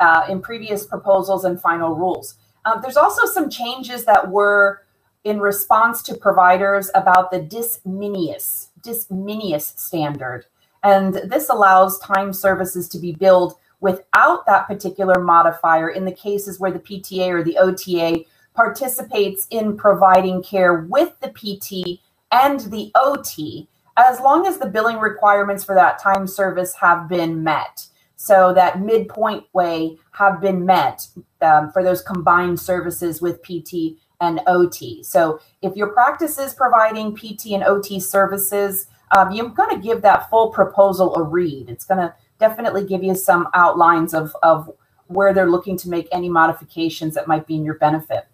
uh, 0.00 0.26
in 0.28 0.40
previous 0.40 0.86
proposals 0.86 1.44
and 1.44 1.60
final 1.60 1.94
rules. 1.94 2.34
Uh, 2.64 2.80
there's 2.80 2.96
also 2.96 3.26
some 3.26 3.48
changes 3.48 4.04
that 4.04 4.30
were 4.30 4.82
in 5.24 5.40
response 5.40 6.02
to 6.02 6.14
providers 6.14 6.90
about 6.94 7.30
the 7.30 7.40
de 7.40 7.62
minimis, 7.84 8.70
disminius 8.82 9.74
standard. 9.76 10.46
And 10.82 11.14
this 11.14 11.48
allows 11.48 11.98
time 11.98 12.32
services 12.32 12.88
to 12.90 12.98
be 12.98 13.12
billed 13.12 13.54
without 13.80 14.46
that 14.46 14.66
particular 14.66 15.20
modifier 15.20 15.90
in 15.90 16.04
the 16.04 16.12
cases 16.12 16.60
where 16.60 16.70
the 16.70 16.78
PTA 16.78 17.28
or 17.28 17.42
the 17.42 17.58
OTA 17.58 18.24
participates 18.54 19.46
in 19.50 19.76
providing 19.76 20.42
care 20.42 20.74
with 20.74 21.12
the 21.20 21.28
PT 21.28 22.00
and 22.32 22.60
the 22.72 22.90
OT 22.94 23.68
as 23.96 24.20
long 24.20 24.46
as 24.46 24.58
the 24.58 24.66
billing 24.66 24.98
requirements 24.98 25.64
for 25.64 25.74
that 25.74 25.98
time 25.98 26.26
service 26.26 26.74
have 26.74 27.08
been 27.08 27.42
met. 27.42 27.86
So 28.16 28.52
that 28.54 28.80
midpoint 28.80 29.44
way 29.52 29.98
have 30.12 30.40
been 30.40 30.64
met 30.64 31.06
um, 31.42 31.70
for 31.70 31.82
those 31.82 32.02
combined 32.02 32.58
services 32.58 33.20
with 33.20 33.42
PT 33.42 33.98
and 34.20 34.40
OT. 34.46 35.02
So 35.02 35.40
if 35.62 35.76
your 35.76 35.88
practice 35.88 36.38
is 36.38 36.54
providing 36.54 37.14
PT 37.14 37.52
and 37.52 37.62
OT 37.62 38.00
services, 38.00 38.86
um, 39.16 39.30
you're 39.32 39.48
going 39.50 39.74
to 39.76 39.86
give 39.86 40.02
that 40.02 40.28
full 40.30 40.50
proposal 40.50 41.14
a 41.14 41.22
read. 41.22 41.68
It's 41.68 41.84
going 41.84 42.00
to 42.00 42.14
definitely 42.38 42.86
give 42.86 43.04
you 43.04 43.14
some 43.14 43.48
outlines 43.54 44.14
of, 44.14 44.34
of 44.42 44.70
where 45.06 45.32
they're 45.32 45.50
looking 45.50 45.76
to 45.78 45.88
make 45.88 46.08
any 46.10 46.28
modifications 46.28 47.14
that 47.14 47.28
might 47.28 47.46
be 47.46 47.54
in 47.54 47.64
your 47.64 47.74
benefit. 47.78 48.26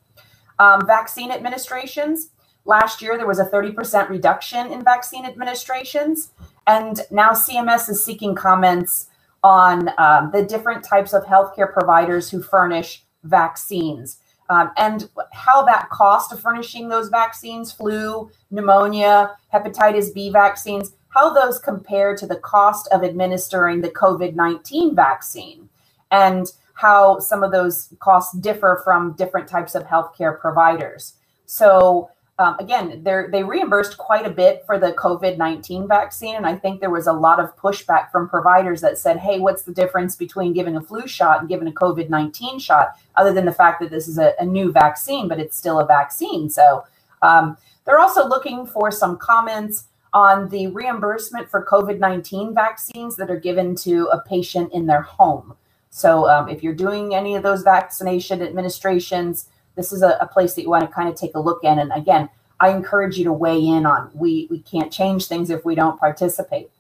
Um, 0.59 0.87
vaccine 0.87 1.31
administrations. 1.31 2.31
Last 2.64 3.02
year, 3.02 3.16
there 3.16 3.26
was 3.26 3.38
a 3.38 3.47
30% 3.47 4.09
reduction 4.09 4.73
in 4.73 4.85
vaccine 4.85 5.25
administrations. 5.26 6.31
And 6.66 7.00
now 7.11 7.31
CMS 7.31 7.88
is 7.88 8.04
seeking 8.04 8.35
comments 8.35 9.09
on 9.42 9.90
um, 9.99 10.31
the 10.33 10.45
different 10.45 10.85
types 10.85 11.12
of 11.12 11.25
healthcare 11.25 11.73
providers 11.73 12.31
who 12.31 12.40
furnish 12.42 13.04
vaccines 13.25 14.19
um, 14.49 14.71
and 14.76 15.09
how 15.33 15.64
that 15.64 15.88
cost 15.90 16.33
of 16.33 16.40
furnishing 16.40 16.88
those 16.88 17.09
vaccines, 17.09 17.73
flu, 17.73 18.31
pneumonia, 18.50 19.37
hepatitis 19.52 20.12
B 20.12 20.31
vaccines, 20.31 20.92
how 21.09 21.33
those 21.33 21.59
compare 21.59 22.16
to 22.16 22.26
the 22.26 22.37
cost 22.37 22.88
of 22.92 23.02
administering 23.02 23.81
the 23.81 23.90
COVID 23.90 24.35
19 24.35 24.95
vaccine. 24.95 25.69
And 26.11 26.52
how 26.75 27.19
some 27.21 27.42
of 27.42 27.52
those 27.52 27.95
costs 28.00 28.37
differ 28.38 28.81
from 28.85 29.12
different 29.12 29.49
types 29.49 29.75
of 29.75 29.85
healthcare 29.85 30.38
providers. 30.38 31.14
So 31.47 32.11
um, 32.39 32.57
again, 32.59 33.03
they 33.05 33.45
reimbursed 33.45 33.99
quite 33.99 34.27
a 34.27 34.31
bit 34.31 34.65
for 34.65 34.79
the 34.79 34.93
COVID 34.93 35.37
19 35.37 35.87
vaccine. 35.87 36.35
And 36.35 36.47
I 36.47 36.57
think 36.57 36.81
there 36.81 36.91
was 36.91 37.07
a 37.07 37.12
lot 37.12 37.39
of 37.39 37.57
pushback 37.57 38.11
from 38.11 38.29
providers 38.29 38.81
that 38.81 38.99
said, 38.99 39.19
hey, 39.19 39.39
what's 39.39 39.62
the 39.62 39.73
difference 39.73 40.17
between 40.17 40.53
giving 40.53 40.77
a 40.77 40.81
flu 40.81 41.07
shot 41.07 41.41
and 41.41 41.49
giving 41.49 41.69
a 41.69 41.73
COVID 41.73 42.09
19 42.09 42.59
shot, 42.59 42.97
other 43.17 43.33
than 43.33 43.45
the 43.45 43.53
fact 43.53 43.81
that 43.81 43.91
this 43.91 44.09
is 44.09 44.19
a, 44.19 44.33
a 44.41 44.47
new 44.47 44.73
vaccine, 44.73 45.29
but 45.29 45.39
it's 45.39 45.57
still 45.57 45.79
a 45.79 45.87
vaccine. 45.87 46.49
So 46.49 46.85
um, 47.21 47.57
they're 47.85 48.01
also 48.01 48.27
looking 48.27 48.67
for 48.67 48.91
some 48.91 49.19
comments 49.19 49.85
on 50.15 50.49
the 50.49 50.69
reimbursement 50.69 51.51
for 51.51 51.65
COVID 51.65 51.99
19 51.99 52.55
vaccines 52.55 53.17
that 53.17 53.31
are 53.31 53.39
given 53.39 53.75
to 53.77 54.07
a 54.07 54.21
patient 54.23 54.73
in 54.73 54.87
their 54.87 55.03
home. 55.03 55.55
So 55.91 56.29
um, 56.29 56.49
if 56.49 56.62
you're 56.62 56.75
doing 56.75 57.15
any 57.15 57.37
of 57.37 57.43
those 57.43 57.62
vaccination 57.62 58.43
administrations, 58.43 59.49
this 59.76 59.93
is 59.93 60.02
a, 60.02 60.19
a 60.21 60.26
place 60.26 60.55
that 60.55 60.62
you 60.62 60.71
want 60.71 60.85
to 60.88 60.95
kind 60.95 61.09
of 61.09 61.14
take 61.17 61.35
a 61.35 61.41
look 61.41 61.64
at. 61.64 61.79
And 61.79 61.93
again, 61.95 62.29
I 62.61 62.71
encourage 62.71 63.19
you 63.19 63.25
to 63.25 63.33
weigh 63.33 63.64
in 63.67 63.87
on. 63.87 64.11
We 64.14 64.49
we 64.50 64.61
can't 64.61 64.93
change 64.93 65.26
things 65.26 65.50
if 65.50 65.64
we 65.64 65.75
don't 65.75 65.99
participate. 65.99 66.71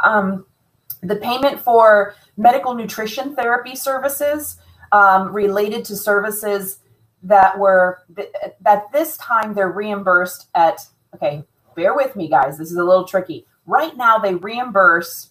Um, 0.00 0.46
the 1.02 1.16
payment 1.16 1.60
for 1.60 2.14
medical 2.36 2.74
nutrition 2.74 3.36
therapy 3.36 3.76
services 3.76 4.58
um, 4.92 5.32
related 5.32 5.84
to 5.86 5.96
services 5.96 6.80
that 7.22 7.58
were 7.58 8.02
th- 8.16 8.30
that 8.60 8.92
this 8.92 9.16
time 9.18 9.54
they're 9.54 9.70
reimbursed 9.72 10.48
at 10.54 10.88
okay 11.14 11.44
bear 11.76 11.94
with 11.94 12.16
me 12.16 12.28
guys 12.28 12.58
this 12.58 12.70
is 12.70 12.76
a 12.76 12.84
little 12.84 13.04
tricky 13.04 13.46
right 13.66 13.96
now 13.96 14.18
they 14.18 14.34
reimburse 14.34 15.30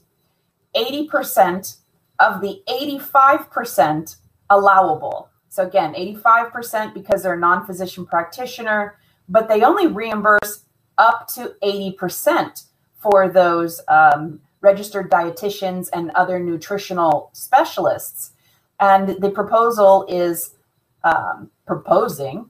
80% 0.75 1.77
of 2.19 2.41
the 2.41 2.63
85% 2.69 4.17
allowable 4.49 5.29
so 5.53 5.67
again, 5.67 5.93
85% 5.93 6.95
because 6.95 7.21
they're 7.21 7.35
a 7.35 7.39
non-physician 7.39 8.07
practitioner, 8.07 8.97
but 9.29 9.47
they 9.47 9.61
only 9.61 9.85
reimburse 9.85 10.65
up 10.97 11.27
to 11.35 11.53
80% 11.61 12.63
for 12.97 13.29
those 13.29 13.79
um, 13.87 14.41
registered 14.61 15.11
dietitians 15.11 15.89
and 15.93 16.09
other 16.15 16.39
nutritional 16.39 17.29
specialists. 17.33 18.31
And 18.79 19.09
the 19.21 19.29
proposal 19.29 20.07
is 20.09 20.55
um, 21.03 21.51
proposing, 21.67 22.49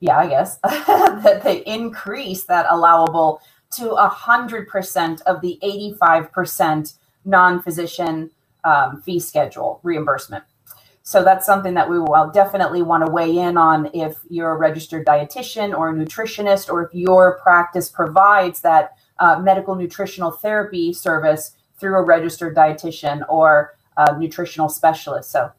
yeah, 0.00 0.16
I 0.16 0.28
guess, 0.28 0.56
that 0.62 1.42
they 1.44 1.58
increase 1.66 2.44
that 2.44 2.64
allowable 2.70 3.42
to 3.72 3.90
100% 3.90 5.20
of 5.26 5.42
the 5.42 5.58
85% 5.62 6.94
non 7.26 7.60
physician 7.60 8.30
um, 8.64 9.02
fee 9.02 9.20
schedule 9.20 9.80
reimbursement. 9.82 10.44
So 11.08 11.24
that's 11.24 11.46
something 11.46 11.72
that 11.72 11.88
we 11.88 11.98
will 11.98 12.30
definitely 12.34 12.82
want 12.82 13.06
to 13.06 13.10
weigh 13.10 13.38
in 13.38 13.56
on 13.56 13.88
if 13.94 14.18
you're 14.28 14.52
a 14.52 14.58
registered 14.58 15.06
dietitian 15.06 15.74
or 15.74 15.88
a 15.88 15.94
nutritionist, 15.94 16.68
or 16.68 16.84
if 16.84 16.92
your 16.92 17.38
practice 17.38 17.88
provides 17.88 18.60
that 18.60 18.98
uh, 19.18 19.38
medical 19.38 19.74
nutritional 19.74 20.30
therapy 20.30 20.92
service 20.92 21.56
through 21.80 21.96
a 21.96 22.02
registered 22.02 22.54
dietitian 22.54 23.24
or 23.26 23.74
nutritional 24.18 24.68
specialist. 24.68 25.30
So 25.30 25.50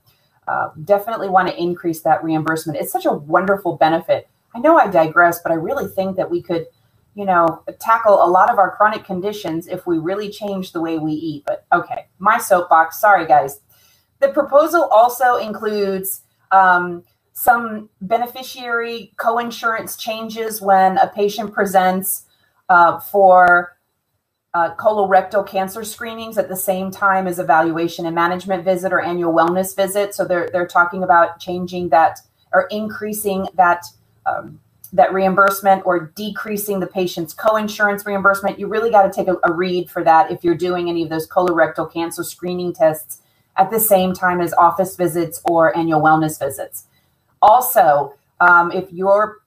uh, 0.47 0.69
definitely 0.85 1.29
want 1.29 1.47
to 1.47 1.59
increase 1.59 2.01
that 2.01 2.23
reimbursement. 2.23 2.77
It's 2.77 2.91
such 2.91 3.07
a 3.07 3.11
wonderful 3.11 3.75
benefit. 3.75 4.29
I 4.53 4.59
know 4.59 4.77
I 4.77 4.85
digress, 4.85 5.41
but 5.41 5.51
I 5.51 5.55
really 5.55 5.87
think 5.87 6.15
that 6.17 6.29
we 6.29 6.43
could, 6.43 6.67
you 7.15 7.25
know, 7.25 7.63
tackle 7.79 8.23
a 8.23 8.29
lot 8.29 8.51
of 8.51 8.59
our 8.59 8.75
chronic 8.75 9.03
conditions 9.03 9.67
if 9.67 9.87
we 9.87 9.97
really 9.97 10.29
change 10.29 10.73
the 10.73 10.79
way 10.79 10.99
we 10.99 11.13
eat. 11.13 11.43
But 11.47 11.65
okay, 11.73 12.05
my 12.19 12.37
soapbox. 12.37 13.01
Sorry, 13.01 13.25
guys. 13.25 13.61
The 14.19 14.29
proposal 14.29 14.83
also 14.91 15.35
includes 15.35 16.21
um, 16.51 17.03
some 17.33 17.89
beneficiary 18.01 19.13
coinsurance 19.17 19.97
changes 19.97 20.61
when 20.61 20.97
a 20.97 21.07
patient 21.07 21.53
presents 21.53 22.25
uh, 22.67 22.99
for 22.99 23.77
uh, 24.53 24.75
colorectal 24.75 25.47
cancer 25.47 25.83
screenings 25.83 26.37
at 26.37 26.49
the 26.49 26.55
same 26.55 26.91
time 26.91 27.27
as 27.27 27.39
evaluation 27.39 28.05
and 28.05 28.15
management 28.15 28.65
visit 28.65 28.91
or 28.91 28.99
annual 28.99 29.33
wellness 29.33 29.75
visit. 29.75 30.13
So 30.13 30.25
they're 30.25 30.49
they're 30.51 30.67
talking 30.67 31.03
about 31.03 31.39
changing 31.39 31.89
that 31.89 32.19
or 32.51 32.67
increasing 32.71 33.47
that 33.55 33.85
um, 34.25 34.59
that 34.91 35.13
reimbursement 35.13 35.83
or 35.85 36.11
decreasing 36.15 36.79
the 36.79 36.87
patient's 36.87 37.33
coinsurance 37.33 38.05
reimbursement. 38.05 38.59
You 38.59 38.67
really 38.67 38.89
got 38.89 39.03
to 39.03 39.11
take 39.11 39.27
a, 39.27 39.37
a 39.43 39.53
read 39.53 39.89
for 39.89 40.03
that 40.03 40.31
if 40.31 40.43
you're 40.43 40.55
doing 40.55 40.89
any 40.89 41.03
of 41.03 41.09
those 41.09 41.27
colorectal 41.27 41.91
cancer 41.91 42.23
screening 42.23 42.73
tests 42.73 43.21
at 43.59 43.69
the 43.69 43.79
same 43.79 44.13
time 44.13 44.39
as 44.39 44.53
office 44.53 44.95
visits 44.95 45.41
or 45.43 45.75
annual 45.77 46.01
wellness 46.01 46.39
visits. 46.39 46.85
Also, 47.41 48.15
um, 48.39 48.71
if 48.71 48.91
your 48.91 49.41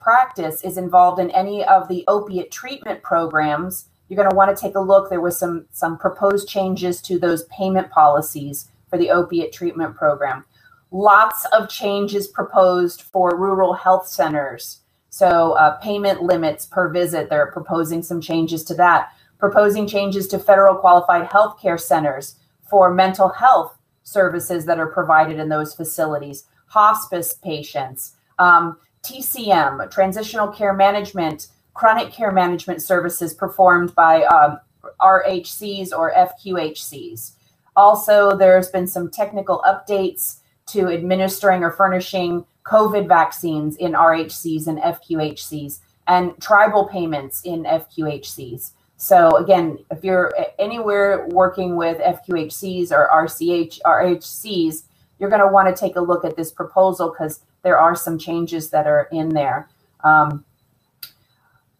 practice 0.00 0.62
is 0.62 0.78
involved 0.78 1.20
in 1.20 1.30
any 1.32 1.64
of 1.64 1.88
the 1.88 2.04
opiate 2.06 2.52
treatment 2.52 3.02
programs, 3.02 3.88
you're 4.08 4.16
going 4.16 4.30
to 4.30 4.36
want 4.36 4.56
to 4.56 4.60
take 4.60 4.76
a 4.76 4.80
look. 4.80 5.10
There 5.10 5.20
was 5.20 5.36
some 5.36 5.66
some 5.72 5.98
proposed 5.98 6.48
changes 6.48 7.00
to 7.02 7.18
those 7.18 7.44
payment 7.44 7.90
policies 7.90 8.68
for 8.88 8.96
the 8.96 9.10
opiate 9.10 9.52
treatment 9.52 9.96
program. 9.96 10.44
Lots 10.92 11.44
of 11.46 11.68
changes 11.68 12.28
proposed 12.28 13.02
for 13.02 13.36
rural 13.36 13.74
health 13.74 14.06
centers. 14.06 14.80
So 15.08 15.52
uh, 15.52 15.78
payment 15.78 16.22
limits 16.22 16.66
per 16.66 16.88
visit. 16.90 17.28
They're 17.28 17.50
proposing 17.50 18.02
some 18.02 18.20
changes 18.20 18.62
to 18.64 18.74
that. 18.74 19.12
Proposing 19.38 19.88
changes 19.88 20.28
to 20.28 20.38
federal 20.38 20.76
qualified 20.76 21.26
health 21.32 21.60
care 21.60 21.78
centers 21.78 22.36
for 22.72 22.90
mental 22.90 23.28
health 23.28 23.76
services 24.02 24.64
that 24.64 24.80
are 24.80 24.86
provided 24.86 25.38
in 25.38 25.50
those 25.50 25.74
facilities, 25.74 26.44
hospice 26.68 27.34
patients, 27.34 28.16
um, 28.38 28.78
TCM, 29.02 29.90
transitional 29.90 30.48
care 30.48 30.72
management, 30.72 31.48
chronic 31.74 32.10
care 32.10 32.32
management 32.32 32.80
services 32.80 33.34
performed 33.34 33.94
by 33.94 34.22
um, 34.22 34.58
RHCs 35.02 35.92
or 35.92 36.14
FQHCs. 36.14 37.32
Also, 37.76 38.34
there's 38.38 38.70
been 38.70 38.86
some 38.86 39.10
technical 39.10 39.62
updates 39.66 40.38
to 40.68 40.88
administering 40.88 41.62
or 41.62 41.72
furnishing 41.72 42.46
COVID 42.64 43.06
vaccines 43.06 43.76
in 43.76 43.92
RHCs 43.92 44.66
and 44.66 44.78
FQHCs 44.78 45.80
and 46.08 46.40
tribal 46.40 46.88
payments 46.88 47.42
in 47.44 47.64
FQHCs. 47.64 48.70
So 49.02 49.30
again, 49.30 49.80
if 49.90 50.04
you're 50.04 50.32
anywhere 50.60 51.26
working 51.30 51.74
with 51.74 51.98
FQHCs 51.98 52.92
or 52.92 53.10
RCH 53.12 53.80
RHCs, 53.84 54.84
you're 55.18 55.28
going 55.28 55.42
to 55.42 55.48
want 55.48 55.66
to 55.66 55.74
take 55.74 55.96
a 55.96 56.00
look 56.00 56.24
at 56.24 56.36
this 56.36 56.52
proposal 56.52 57.10
because 57.10 57.40
there 57.64 57.76
are 57.76 57.96
some 57.96 58.16
changes 58.16 58.70
that 58.70 58.86
are 58.86 59.08
in 59.10 59.30
there. 59.30 59.68
Um, 60.04 60.44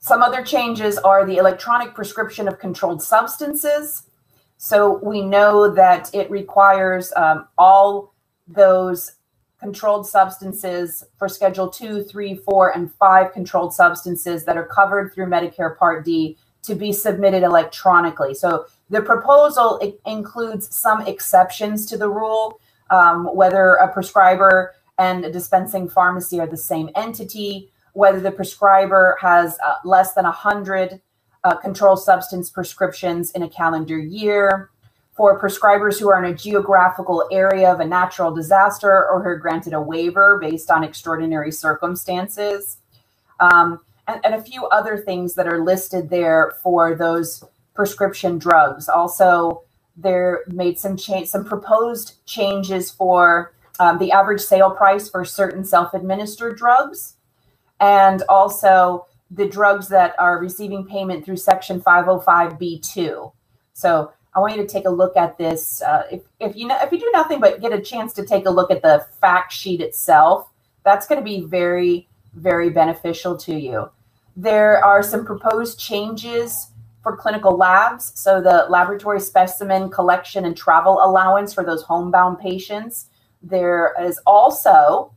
some 0.00 0.20
other 0.20 0.42
changes 0.42 0.98
are 0.98 1.24
the 1.24 1.36
electronic 1.36 1.94
prescription 1.94 2.48
of 2.48 2.58
controlled 2.58 3.00
substances. 3.00 4.02
So 4.56 4.98
we 5.00 5.20
know 5.20 5.72
that 5.72 6.12
it 6.12 6.28
requires 6.28 7.12
um, 7.14 7.46
all 7.56 8.14
those 8.48 9.12
controlled 9.60 10.08
substances 10.08 11.04
for 11.20 11.28
Schedule 11.28 11.70
2, 11.70 12.02
3, 12.02 12.34
4, 12.34 12.70
and 12.76 12.92
5 12.92 13.32
controlled 13.32 13.72
substances 13.72 14.44
that 14.44 14.56
are 14.56 14.66
covered 14.66 15.14
through 15.14 15.26
Medicare 15.26 15.78
Part 15.78 16.04
D 16.04 16.36
to 16.62 16.74
be 16.74 16.92
submitted 16.92 17.42
electronically. 17.42 18.34
So 18.34 18.66
the 18.88 19.02
proposal 19.02 19.98
includes 20.06 20.74
some 20.74 21.02
exceptions 21.06 21.86
to 21.86 21.96
the 21.96 22.08
rule, 22.08 22.60
um, 22.90 23.24
whether 23.34 23.74
a 23.74 23.92
prescriber 23.92 24.74
and 24.98 25.24
a 25.24 25.32
dispensing 25.32 25.88
pharmacy 25.88 26.38
are 26.40 26.46
the 26.46 26.56
same 26.56 26.90
entity, 26.94 27.70
whether 27.94 28.20
the 28.20 28.30
prescriber 28.30 29.16
has 29.20 29.58
uh, 29.64 29.74
less 29.84 30.14
than 30.14 30.24
100 30.24 31.00
uh, 31.44 31.56
controlled 31.56 32.00
substance 32.00 32.50
prescriptions 32.50 33.32
in 33.32 33.42
a 33.42 33.48
calendar 33.48 33.98
year, 33.98 34.70
for 35.12 35.38
prescribers 35.38 35.98
who 35.98 36.08
are 36.08 36.24
in 36.24 36.32
a 36.32 36.36
geographical 36.36 37.28
area 37.30 37.70
of 37.70 37.80
a 37.80 37.84
natural 37.84 38.32
disaster 38.32 39.08
or 39.08 39.22
who 39.22 39.28
are 39.28 39.36
granted 39.36 39.72
a 39.72 39.80
waiver 39.80 40.38
based 40.40 40.70
on 40.70 40.82
extraordinary 40.82 41.52
circumstances. 41.52 42.78
Um, 43.40 43.80
and, 44.08 44.20
and 44.24 44.34
a 44.34 44.42
few 44.42 44.66
other 44.66 44.98
things 44.98 45.34
that 45.34 45.46
are 45.46 45.62
listed 45.62 46.10
there 46.10 46.54
for 46.62 46.94
those 46.94 47.44
prescription 47.74 48.38
drugs. 48.38 48.88
Also, 48.88 49.62
there 49.96 50.40
made 50.48 50.78
some 50.78 50.96
change, 50.96 51.28
some 51.28 51.44
proposed 51.44 52.24
changes 52.26 52.90
for 52.90 53.52
um, 53.78 53.98
the 53.98 54.12
average 54.12 54.40
sale 54.40 54.70
price 54.70 55.08
for 55.08 55.24
certain 55.24 55.64
self-administered 55.64 56.56
drugs, 56.56 57.16
and 57.80 58.22
also 58.28 59.06
the 59.30 59.48
drugs 59.48 59.88
that 59.88 60.14
are 60.18 60.38
receiving 60.38 60.86
payment 60.86 61.24
through 61.24 61.36
Section 61.36 61.80
505b2. 61.80 63.32
So 63.72 64.12
I 64.34 64.40
want 64.40 64.56
you 64.56 64.62
to 64.62 64.68
take 64.68 64.84
a 64.84 64.90
look 64.90 65.16
at 65.16 65.38
this. 65.38 65.82
Uh, 65.82 66.04
if, 66.10 66.22
if 66.38 66.56
you 66.56 66.66
know, 66.66 66.78
if 66.82 66.92
you 66.92 66.98
do 66.98 67.10
nothing 67.12 67.40
but 67.40 67.60
get 67.60 67.72
a 67.72 67.80
chance 67.80 68.12
to 68.14 68.24
take 68.24 68.46
a 68.46 68.50
look 68.50 68.70
at 68.70 68.82
the 68.82 69.06
fact 69.20 69.52
sheet 69.52 69.80
itself, 69.80 70.48
that's 70.84 71.06
going 71.06 71.20
to 71.20 71.24
be 71.24 71.42
very 71.42 72.08
very 72.34 72.70
beneficial 72.70 73.36
to 73.36 73.54
you. 73.54 73.90
There 74.36 74.82
are 74.84 75.02
some 75.02 75.26
proposed 75.26 75.78
changes 75.78 76.68
for 77.02 77.16
clinical 77.16 77.56
labs. 77.56 78.12
So 78.14 78.40
the 78.40 78.66
laboratory 78.70 79.20
specimen 79.20 79.90
collection 79.90 80.44
and 80.44 80.56
travel 80.56 81.00
allowance 81.02 81.52
for 81.52 81.64
those 81.64 81.82
homebound 81.82 82.38
patients. 82.38 83.06
There 83.42 83.94
is 84.00 84.20
also 84.24 85.12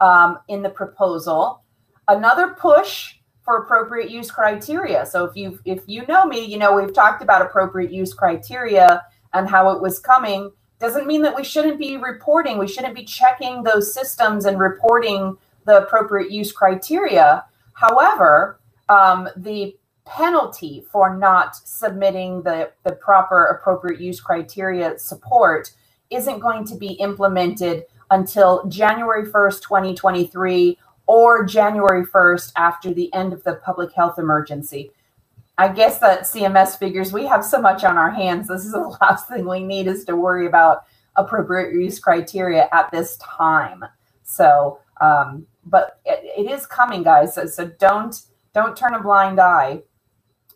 um, 0.00 0.38
in 0.48 0.62
the 0.62 0.70
proposal 0.70 1.62
another 2.08 2.48
push 2.48 3.14
for 3.42 3.58
appropriate 3.58 4.10
use 4.10 4.30
criteria. 4.30 5.06
So 5.06 5.24
if 5.24 5.36
you 5.36 5.58
if 5.64 5.82
you 5.86 6.04
know 6.06 6.24
me, 6.24 6.44
you 6.44 6.58
know 6.58 6.74
we've 6.74 6.92
talked 6.92 7.22
about 7.22 7.42
appropriate 7.42 7.92
use 7.92 8.12
criteria 8.12 9.02
and 9.32 9.48
how 9.48 9.70
it 9.70 9.80
was 9.80 9.98
coming. 9.98 10.50
Doesn't 10.78 11.06
mean 11.06 11.22
that 11.22 11.36
we 11.36 11.44
shouldn't 11.44 11.78
be 11.78 11.96
reporting. 11.96 12.58
We 12.58 12.68
shouldn't 12.68 12.94
be 12.94 13.04
checking 13.04 13.62
those 13.62 13.94
systems 13.94 14.44
and 14.44 14.58
reporting 14.58 15.36
the 15.70 15.82
appropriate 15.82 16.32
use 16.32 16.50
criteria. 16.50 17.44
However, 17.74 18.60
um, 18.88 19.28
the 19.36 19.76
penalty 20.04 20.84
for 20.90 21.16
not 21.16 21.54
submitting 21.54 22.42
the, 22.42 22.72
the 22.82 22.92
proper 22.92 23.44
appropriate 23.44 24.00
use 24.00 24.20
criteria 24.20 24.98
support 24.98 25.70
isn't 26.10 26.40
going 26.40 26.64
to 26.64 26.74
be 26.74 26.94
implemented 26.94 27.84
until 28.10 28.66
January 28.66 29.24
1st, 29.24 29.62
2023, 29.62 30.76
or 31.06 31.44
January 31.44 32.04
1st 32.04 32.52
after 32.56 32.92
the 32.92 33.12
end 33.14 33.32
of 33.32 33.44
the 33.44 33.54
public 33.54 33.92
health 33.92 34.18
emergency. 34.18 34.90
I 35.56 35.68
guess 35.68 36.00
that 36.00 36.22
CMS 36.22 36.76
figures 36.76 37.12
we 37.12 37.26
have 37.26 37.44
so 37.44 37.60
much 37.60 37.84
on 37.84 37.96
our 37.96 38.10
hands. 38.10 38.48
This 38.48 38.64
is 38.64 38.72
the 38.72 38.96
last 39.00 39.28
thing 39.28 39.48
we 39.48 39.62
need 39.62 39.86
is 39.86 40.04
to 40.06 40.16
worry 40.16 40.48
about 40.48 40.82
appropriate 41.14 41.74
use 41.74 42.00
criteria 42.00 42.68
at 42.72 42.90
this 42.90 43.16
time. 43.18 43.84
So 44.24 44.80
um, 45.00 45.46
but 45.64 46.00
it, 46.04 46.46
it 46.46 46.50
is 46.50 46.66
coming, 46.66 47.02
guys. 47.02 47.34
So, 47.34 47.46
so, 47.46 47.66
don't 47.66 48.20
don't 48.54 48.76
turn 48.76 48.94
a 48.94 49.02
blind 49.02 49.40
eye. 49.40 49.82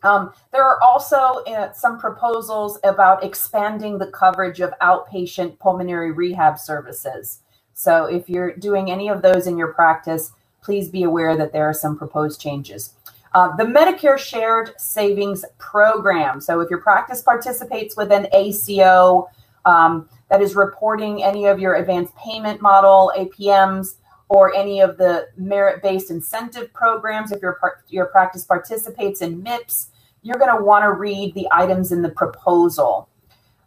Um, 0.03 0.33
there 0.51 0.63
are 0.63 0.81
also 0.81 1.43
uh, 1.47 1.71
some 1.73 1.99
proposals 1.99 2.77
about 2.83 3.23
expanding 3.23 3.97
the 3.97 4.07
coverage 4.07 4.59
of 4.59 4.73
outpatient 4.81 5.57
pulmonary 5.57 6.11
rehab 6.11 6.59
services. 6.59 7.41
So 7.73 8.05
if 8.05 8.29
you're 8.29 8.55
doing 8.55 8.91
any 8.91 9.09
of 9.09 9.21
those 9.21 9.47
in 9.47 9.57
your 9.57 9.73
practice, 9.73 10.31
please 10.61 10.89
be 10.89 11.03
aware 11.03 11.35
that 11.37 11.51
there 11.53 11.67
are 11.67 11.73
some 11.73 11.97
proposed 11.97 12.39
changes. 12.39 12.93
Uh, 13.33 13.53
the 13.57 13.63
Medicare 13.63 14.17
Shared 14.17 14.79
Savings 14.79 15.43
Program. 15.57 16.39
So 16.39 16.61
if 16.61 16.69
your 16.69 16.79
practice 16.79 17.21
participates 17.21 17.97
with 17.97 18.11
an 18.11 18.27
ACO 18.31 19.27
um, 19.65 20.07
that 20.29 20.41
is 20.41 20.55
reporting 20.55 21.21
any 21.21 21.45
of 21.45 21.59
your 21.59 21.75
advanced 21.75 22.15
payment 22.15 22.61
model, 22.61 23.11
APMs, 23.17 23.95
or 24.29 24.53
any 24.55 24.79
of 24.81 24.97
the 24.97 25.27
merit-based 25.37 26.09
incentive 26.09 26.73
programs, 26.73 27.31
if 27.31 27.41
your, 27.41 27.59
your 27.89 28.07
practice 28.07 28.43
participates 28.43 29.21
in 29.21 29.43
MIPS, 29.43 29.87
you're 30.21 30.39
going 30.39 30.55
to 30.55 30.63
want 30.63 30.83
to 30.83 30.91
read 30.91 31.33
the 31.35 31.47
items 31.51 31.91
in 31.91 32.01
the 32.01 32.09
proposal. 32.09 33.07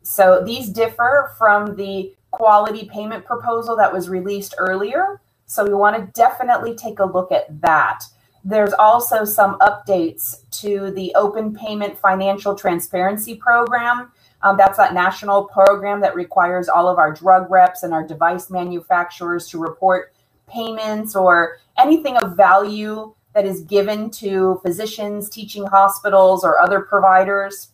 So 0.03 0.43
these 0.45 0.69
differ 0.69 1.33
from 1.39 1.77
the 1.77 2.15
quality 2.31 2.89
payment 2.91 3.25
proposal 3.25 3.77
that 3.77 3.93
was 3.93 4.09
released 4.09 4.55
earlier. 4.59 5.21
So 5.47 5.65
we 5.65 5.75
want 5.75 5.97
to 5.97 6.11
definitely 6.13 6.75
take 6.75 6.99
a 6.99 7.05
look 7.05 7.31
at 7.31 7.61
that. 7.61 8.05
There's 8.45 8.73
also 8.73 9.25
some 9.25 9.59
updates 9.59 10.49
to 10.61 10.91
the 10.93 11.13
Open 11.15 11.55
Payment 11.55 11.99
Financial 11.99 12.55
Transparency 12.55 13.35
Program. 13.35 14.13
Um, 14.43 14.57
that's 14.57 14.79
that 14.79 14.95
national 14.95 15.45
program 15.45 16.01
that 16.01 16.15
requires 16.15 16.69
all 16.69 16.89
of 16.89 16.99
our 16.99 17.13
drug 17.13 17.51
reps 17.51 17.83
and 17.83 17.93
our 17.93 18.07
device 18.07 18.51
manufacturers 18.51 19.49
to 19.49 19.59
report 19.59 20.13
payments 20.49 21.15
or 21.15 21.59
anything 21.79 22.17
of 22.17 22.37
value 22.37 23.15
that 23.35 23.47
is 23.47 23.61
given 23.63 24.11
to 24.11 24.61
physicians, 24.65 25.29
teaching 25.31 25.67
hospitals, 25.67 26.45
or 26.45 26.61
other 26.61 26.81
providers. 26.81 27.69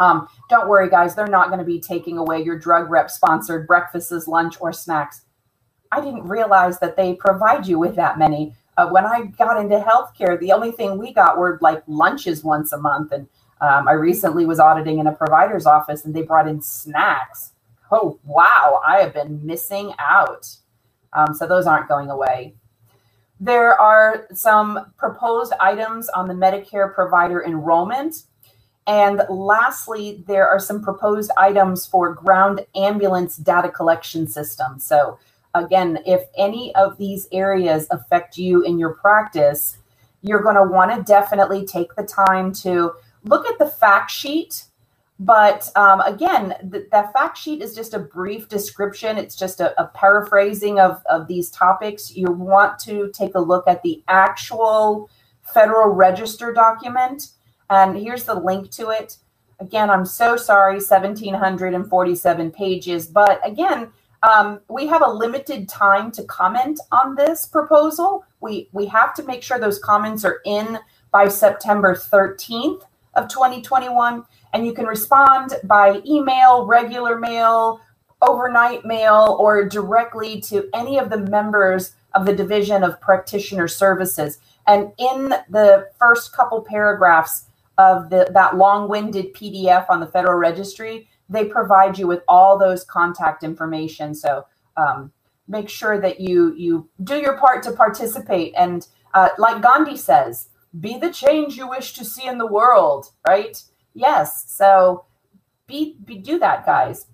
Um, 0.00 0.28
don't 0.48 0.68
worry, 0.68 0.88
guys, 0.88 1.14
they're 1.14 1.26
not 1.26 1.48
going 1.48 1.58
to 1.58 1.64
be 1.64 1.80
taking 1.80 2.18
away 2.18 2.42
your 2.42 2.58
drug 2.58 2.90
rep 2.90 3.10
sponsored 3.10 3.66
breakfasts, 3.66 4.26
lunch, 4.26 4.56
or 4.60 4.72
snacks. 4.72 5.22
I 5.90 6.00
didn't 6.00 6.28
realize 6.28 6.78
that 6.80 6.96
they 6.96 7.14
provide 7.14 7.66
you 7.66 7.78
with 7.78 7.96
that 7.96 8.18
many. 8.18 8.54
Uh, 8.76 8.88
when 8.88 9.04
I 9.04 9.26
got 9.36 9.60
into 9.60 9.78
healthcare, 9.78 10.38
the 10.38 10.52
only 10.52 10.70
thing 10.70 10.98
we 10.98 11.12
got 11.12 11.38
were 11.38 11.58
like 11.60 11.82
lunches 11.86 12.44
once 12.44 12.72
a 12.72 12.78
month. 12.78 13.12
And 13.12 13.26
um, 13.60 13.88
I 13.88 13.92
recently 13.92 14.46
was 14.46 14.60
auditing 14.60 14.98
in 14.98 15.06
a 15.06 15.12
provider's 15.12 15.66
office 15.66 16.04
and 16.04 16.14
they 16.14 16.22
brought 16.22 16.46
in 16.46 16.62
snacks. 16.62 17.52
Oh, 17.90 18.20
wow, 18.24 18.80
I 18.86 18.98
have 18.98 19.14
been 19.14 19.44
missing 19.44 19.94
out. 19.98 20.58
Um, 21.12 21.34
so 21.34 21.46
those 21.46 21.66
aren't 21.66 21.88
going 21.88 22.10
away. 22.10 22.54
There 23.40 23.80
are 23.80 24.26
some 24.34 24.92
proposed 24.96 25.52
items 25.60 26.08
on 26.08 26.28
the 26.28 26.34
Medicare 26.34 26.92
provider 26.92 27.42
enrollment. 27.44 28.24
And 28.86 29.22
lastly, 29.28 30.24
there 30.26 30.48
are 30.48 30.58
some 30.58 30.82
proposed 30.82 31.30
items 31.36 31.86
for 31.86 32.14
ground 32.14 32.66
ambulance 32.74 33.36
data 33.36 33.68
collection 33.68 34.26
system. 34.26 34.78
So 34.78 35.18
again, 35.54 35.98
if 36.06 36.22
any 36.36 36.74
of 36.74 36.96
these 36.96 37.28
areas 37.30 37.86
affect 37.90 38.38
you 38.38 38.62
in 38.62 38.78
your 38.78 38.94
practice, 38.94 39.76
you're 40.22 40.42
going 40.42 40.56
to 40.56 40.64
want 40.64 40.94
to 40.94 41.02
definitely 41.02 41.66
take 41.66 41.94
the 41.96 42.02
time 42.02 42.52
to 42.52 42.94
look 43.24 43.46
at 43.46 43.58
the 43.58 43.66
fact 43.66 44.10
sheet. 44.10 44.64
But 45.18 45.70
um, 45.76 46.00
again, 46.02 46.54
th- 46.72 46.88
that 46.92 47.12
fact 47.12 47.38
sheet 47.38 47.62
is 47.62 47.74
just 47.74 47.94
a 47.94 47.98
brief 47.98 48.48
description. 48.48 49.18
It's 49.18 49.36
just 49.36 49.60
a, 49.60 49.80
a 49.80 49.88
paraphrasing 49.88 50.80
of, 50.80 51.02
of 51.10 51.28
these 51.28 51.50
topics. 51.50 52.16
You 52.16 52.32
want 52.32 52.78
to 52.80 53.10
take 53.12 53.34
a 53.34 53.40
look 53.40 53.66
at 53.68 53.82
the 53.82 54.02
actual 54.08 55.10
Federal 55.42 55.90
Register 55.90 56.52
document 56.52 57.30
and 57.70 57.96
here's 57.96 58.24
the 58.24 58.34
link 58.34 58.70
to 58.72 58.90
it. 58.90 59.18
Again, 59.60 59.90
I'm 59.90 60.04
so 60.04 60.36
sorry, 60.36 60.74
1,747 60.76 62.50
pages. 62.52 63.06
But 63.06 63.40
again, 63.46 63.90
um, 64.22 64.60
we 64.68 64.86
have 64.86 65.02
a 65.02 65.10
limited 65.10 65.68
time 65.68 66.10
to 66.12 66.24
comment 66.24 66.80
on 66.92 67.16
this 67.16 67.46
proposal. 67.46 68.24
We, 68.40 68.68
we 68.72 68.86
have 68.86 69.14
to 69.14 69.24
make 69.24 69.42
sure 69.42 69.58
those 69.58 69.78
comments 69.78 70.24
are 70.24 70.40
in 70.44 70.78
by 71.10 71.28
September 71.28 71.94
13th 71.94 72.82
of 73.14 73.28
2021. 73.28 74.24
And 74.52 74.66
you 74.66 74.72
can 74.72 74.86
respond 74.86 75.54
by 75.64 76.00
email, 76.06 76.66
regular 76.66 77.18
mail, 77.18 77.80
overnight 78.22 78.84
mail, 78.84 79.36
or 79.38 79.68
directly 79.68 80.40
to 80.42 80.68
any 80.74 80.98
of 80.98 81.10
the 81.10 81.18
members 81.18 81.94
of 82.14 82.26
the 82.26 82.34
Division 82.34 82.82
of 82.82 83.00
Practitioner 83.00 83.68
Services. 83.68 84.38
And 84.66 84.92
in 84.98 85.28
the 85.50 85.88
first 85.98 86.32
couple 86.32 86.62
paragraphs, 86.62 87.46
of 87.78 88.10
the, 88.10 88.28
that 88.34 88.56
long-winded 88.56 89.32
PDF 89.34 89.88
on 89.88 90.00
the 90.00 90.06
Federal 90.06 90.34
Registry, 90.34 91.08
they 91.28 91.44
provide 91.44 91.96
you 91.96 92.06
with 92.06 92.22
all 92.26 92.58
those 92.58 92.84
contact 92.84 93.44
information. 93.44 94.14
So 94.14 94.46
um, 94.76 95.12
make 95.46 95.68
sure 95.68 96.00
that 96.00 96.20
you 96.20 96.54
you 96.56 96.88
do 97.04 97.16
your 97.16 97.38
part 97.38 97.62
to 97.64 97.72
participate. 97.72 98.52
And 98.56 98.86
uh, 99.14 99.28
like 99.38 99.62
Gandhi 99.62 99.96
says, 99.96 100.48
be 100.80 100.98
the 100.98 101.12
change 101.12 101.56
you 101.56 101.68
wish 101.68 101.94
to 101.94 102.04
see 102.04 102.26
in 102.26 102.38
the 102.38 102.46
world. 102.46 103.12
Right? 103.26 103.62
Yes. 103.98 104.44
So 104.46 105.06
be, 105.66 105.96
be 106.04 106.18
do 106.18 106.38
that, 106.38 106.64
guys. 106.64 107.06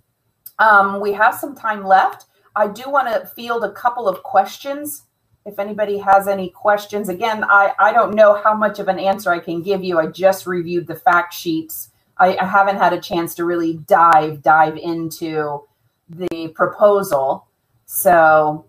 Um, 0.59 1.01
we 1.01 1.14
have 1.14 1.35
some 1.35 1.57
time 1.57 1.83
left. 1.83 2.27
I 2.55 2.68
do 2.68 2.90
want 2.90 3.09
to 3.09 3.27
field 3.27 3.64
a 3.64 3.73
couple 3.73 4.07
of 4.07 4.23
questions 4.23 5.05
if 5.47 5.59
anybody 5.59 5.97
has 5.97 6.29
any 6.29 6.51
questions. 6.51 7.09
Again, 7.09 7.42
I, 7.42 7.73
I 7.79 7.92
don't 7.92 8.14
know 8.14 8.35
how 8.35 8.55
much 8.55 8.79
of 8.79 8.88
an 8.88 8.99
answer 8.99 9.33
I 9.33 9.38
can 9.38 9.62
give 9.62 9.83
you. 9.83 9.99
I 9.99 10.09
just 10.09 10.47
reviewed 10.47 10.87
the 10.87 10.94
fact 10.94 11.33
sheets. 11.33 11.88
I, 12.18 12.37
I 12.37 12.44
haven't 12.44 12.77
had 12.77 12.92
a 12.92 13.01
chance 13.01 13.35
to 13.37 13.44
really 13.44 13.75
dive 13.75 14.42
dive 14.42 14.77
into 14.77 15.62
the 16.11 16.49
proposal. 16.55 17.47
So 17.87 18.66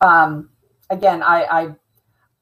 um, 0.00 0.50
again, 0.90 1.22
I, 1.22 1.44
I 1.44 1.74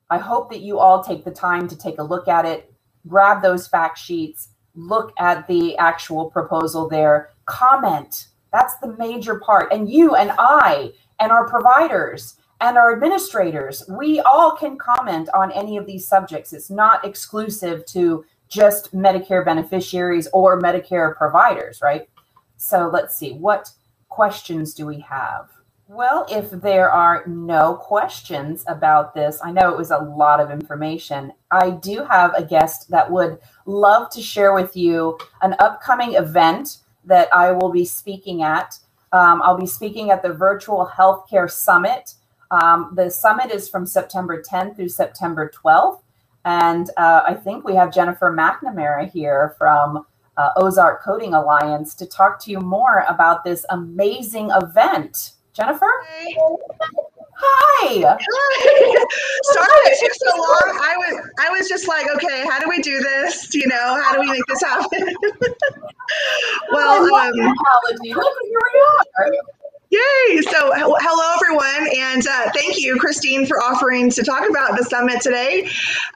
I 0.09 0.19
hope 0.19 0.51
that 0.51 0.61
you 0.61 0.79
all 0.79 1.05
take 1.05 1.25
the 1.25 1.31
time 1.31 1.69
to 1.69 1.77
take 1.77 1.99
a 1.99 2.03
look 2.03 2.29
at 2.29 2.45
it, 2.47 2.72
grab 3.07 3.43
those 3.43 3.67
fact 3.67 3.99
sheets, 3.99 4.49
look 4.75 5.13
at 5.19 5.47
the 5.49 5.77
actual 5.77 6.31
proposal 6.31 6.89
there, 6.89 7.31
comment. 7.45 8.29
That's 8.53 8.77
the 8.79 8.97
major 8.99 9.39
part. 9.41 9.73
And 9.73 9.89
you 9.89 10.15
and 10.15 10.33
I 10.39 10.93
and 11.21 11.33
our 11.33 11.49
providers 11.49 12.37
and 12.61 12.79
our 12.79 12.93
administrators, 12.93 13.83
we 13.89 14.21
all 14.21 14.57
can 14.57 14.79
comment 14.79 15.29
on 15.35 15.51
any 15.53 15.77
of 15.77 15.87
these 15.87 16.07
subjects. 16.07 16.53
It's 16.53 16.71
not 16.71 17.05
exclusive 17.05 17.85
to 17.87 18.25
just 18.49 18.95
Medicare 18.95 19.45
beneficiaries 19.45 20.29
or 20.33 20.61
Medicare 20.61 21.17
providers, 21.17 21.81
right? 21.83 22.09
So 22.57 22.89
let's 22.93 23.17
see, 23.17 23.33
what 23.33 23.71
questions 24.09 24.75
do 24.75 24.87
we 24.87 25.01
have? 25.01 25.49
Well, 25.95 26.27
if 26.31 26.51
there 26.51 26.91
are 26.91 27.23
no 27.27 27.75
questions 27.75 28.65
about 28.67 29.15
this, 29.15 29.41
I 29.45 29.53
know 29.53 29.71
it 29.71 29.77
was 29.77 29.91
a 29.91 29.99
lot 29.99 30.41
of 30.41 30.51
information. 30.51 31.33
I 31.51 31.71
do 31.71 32.07
have 32.09 32.33
a 32.35 32.43
guest 32.45 32.89
that 32.91 33.11
would 33.11 33.39
love 33.67 34.09
to 34.11 34.23
share 34.23 34.55
with 34.55 34.75
you 34.75 35.19
an 35.43 35.55
upcoming 35.59 36.15
event 36.15 36.79
that 37.05 37.29
I 37.35 37.53
will 37.53 37.71
be 37.71 37.85
speaking 37.85 38.43
at. 38.43 38.79
Um, 39.13 39.43
I'll 39.43 39.59
be 39.59 39.67
speaking 39.67 40.11
at 40.11 40.23
the 40.23 40.33
Virtual 40.33 40.91
Healthcare 40.97 41.51
Summit 41.51 42.15
um, 42.53 42.93
the 42.95 43.11
summit 43.11 43.51
is 43.51 43.69
from 43.69 43.87
September 43.87 44.43
10th 44.43 44.77
through 44.77 44.91
September 44.91 45.51
12th. 45.51 46.03
And 46.45 46.91
uh, 46.99 47.23
I 47.27 47.35
think 47.35 47.65
we 47.65 47.75
have 47.77 47.93
Jennifer 47.93 48.31
McNamara 48.31 49.11
here 49.11 49.55
from 49.57 50.05
uh, 50.37 50.51
Ozark 50.57 51.03
Coding 51.03 51.33
Alliance 51.35 51.95
to 51.95 52.07
talk 52.07 52.39
to 52.45 52.51
you 52.51 52.61
more 52.61 53.05
about 53.09 53.43
this 53.43 53.65
amazing 53.71 54.51
event. 54.51 55.33
Jennifer? 55.55 55.91
Hi. 57.37 58.17
Hi. 58.17 59.07
Sorry 59.43 59.81
it 59.87 59.99
took 60.01 60.15
so 60.15 60.37
long. 60.39 60.79
I 60.81 60.97
was 60.97 61.31
I 61.39 61.51
was 61.51 61.69
just 61.69 61.89
like, 61.89 62.07
okay, 62.15 62.45
how 62.49 62.59
do 62.59 62.69
we 62.69 62.81
do 62.81 63.01
this? 63.01 63.55
You 63.55 63.67
know, 63.67 64.01
how 64.03 64.15
do 64.15 64.21
we 64.21 64.31
make 64.31 64.47
this 64.49 64.63
happen? 64.63 65.09
well, 66.73 67.15
um, 67.15 67.33
apology. 67.39 68.15
Look, 68.15 68.35
here 68.45 68.61
we 68.73 68.81
are. 68.81 69.33
Yay! 69.91 70.41
So, 70.41 70.73
hello 70.75 71.22
everyone, 71.53 71.91
and 71.97 72.27
uh, 72.27 72.51
thank 72.55 72.79
you, 72.79 72.97
Christine, 72.99 73.45
for 73.47 73.61
offering 73.63 74.11
to 74.11 74.23
talk 74.23 74.49
about 74.49 74.77
the 74.79 74.85
summit 74.85 75.21
today. 75.21 75.65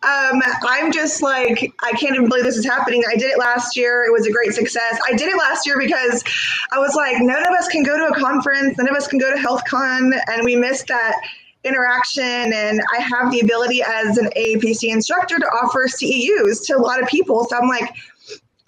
Um, 0.03 0.40
I'm 0.62 0.90
just 0.90 1.20
like, 1.22 1.75
I 1.83 1.92
can't 1.92 2.14
even 2.14 2.29
believe 2.29 2.44
this 2.44 2.57
is 2.57 2.64
happening. 2.64 3.03
I 3.07 3.16
did 3.16 3.31
it 3.31 3.38
last 3.38 3.77
year, 3.77 4.05
it 4.05 4.12
was 4.12 4.27
a 4.27 4.33
great 4.33 4.53
success. 4.53 4.99
I 5.07 5.14
did 5.14 5.29
it 5.29 5.37
last 5.37 5.66
year 5.66 5.79
because 5.79 6.25
I 6.72 6.79
was 6.79 6.94
like, 6.94 7.16
none 7.20 7.46
of 7.46 7.53
us 7.53 7.68
can 7.68 7.83
go 7.83 7.99
to 7.99 8.14
a 8.14 8.18
conference, 8.18 8.79
none 8.79 8.88
of 8.88 8.96
us 8.96 9.07
can 9.07 9.18
go 9.18 9.31
to 9.31 9.37
HealthCon, 9.37 10.18
and 10.29 10.44
we 10.44 10.57
missed 10.57 10.87
that 10.88 11.20
interaction 11.64 12.22
and 12.25 12.81
I 12.96 13.01
have 13.01 13.33
the 13.33 13.40
ability 13.40 13.83
as 13.83 14.18
an 14.18 14.31
AAPC 14.37 14.85
instructor 14.85 15.38
to 15.38 15.46
offer 15.46 15.88
CEUs 15.88 16.64
to 16.66 16.77
a 16.77 16.79
lot 16.79 17.03
of 17.03 17.09
people. 17.09 17.44
So 17.44 17.59
I'm 17.59 17.68
like, 17.68 17.92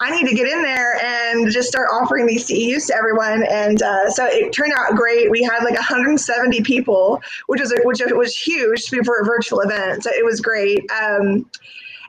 I 0.01 0.11
need 0.11 0.29
to 0.29 0.35
get 0.35 0.47
in 0.47 0.63
there 0.63 0.95
and 1.05 1.51
just 1.51 1.69
start 1.69 1.89
offering 1.93 2.27
these 2.27 2.47
CEUs 2.47 2.87
to 2.87 2.95
everyone. 2.95 3.43
And 3.51 3.83
uh, 3.83 4.09
so 4.11 4.27
it 4.27 4.53
turned 4.53 4.73
out 4.77 4.95
great. 4.95 5.29
We 5.31 5.43
had 5.43 5.65
like 5.65 5.75
170 5.75 6.63
people, 6.63 7.21
which 7.47 7.61
was 7.61 7.75
which 7.83 8.01
was 8.13 8.37
huge 8.37 8.89
for 8.89 9.21
a 9.21 9.25
virtual 9.25 9.61
event. 9.61 10.05
So 10.05 10.11
it 10.11 10.25
was 10.25 10.41
great. 10.41 10.89
Um, 10.93 11.51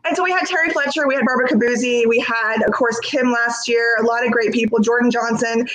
and 0.06 0.16
so 0.16 0.24
we 0.24 0.32
had 0.32 0.46
Terry 0.46 0.70
Fletcher, 0.70 1.08
we 1.08 1.16
had 1.16 1.26
Barbara 1.26 1.50
Cobuzzi, 1.50 2.08
we 2.08 2.20
had, 2.20 2.64
of 2.66 2.72
course, 2.72 2.98
Kim 3.02 3.32
last 3.32 3.68
year, 3.68 3.98
a 4.00 4.04
lot 4.04 4.26
of 4.26 4.32
great 4.32 4.54
people, 4.54 4.80
Jordan 4.80 5.12
Johnson. 5.12 5.68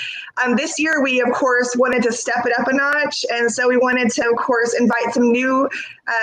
Um, 0.42 0.56
this 0.56 0.78
year, 0.78 1.02
we, 1.02 1.20
of 1.20 1.30
course, 1.32 1.76
wanted 1.76 2.02
to 2.04 2.12
step 2.12 2.46
it 2.46 2.58
up 2.58 2.66
a 2.66 2.72
notch. 2.72 3.26
And 3.30 3.52
so 3.52 3.68
we 3.68 3.76
wanted 3.76 4.10
to, 4.12 4.30
of 4.30 4.36
course, 4.36 4.74
invite 4.80 5.12
some 5.12 5.30
new, 5.30 5.68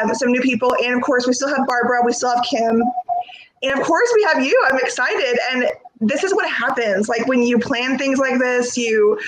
um, 0.02 0.16
some 0.16 0.32
new 0.32 0.42
people. 0.42 0.74
And 0.84 0.96
of 0.96 1.02
course, 1.02 1.28
we 1.28 1.34
still 1.34 1.56
have 1.56 1.68
Barbara, 1.68 2.02
we 2.04 2.12
still 2.12 2.34
have 2.34 2.44
Kim. 2.44 2.82
And 3.64 3.80
of 3.80 3.86
course, 3.86 4.10
we 4.16 4.24
have 4.24 4.44
you. 4.44 4.60
I'm 4.70 4.80
excited. 4.80 5.38
And 5.52 5.70
this 6.02 6.24
is 6.24 6.34
what 6.34 6.50
happens. 6.50 7.08
Like 7.08 7.28
when 7.28 7.44
you 7.44 7.60
plan 7.60 7.98
things 7.98 8.20
like 8.20 8.40
this, 8.40 8.76
you 8.76 9.20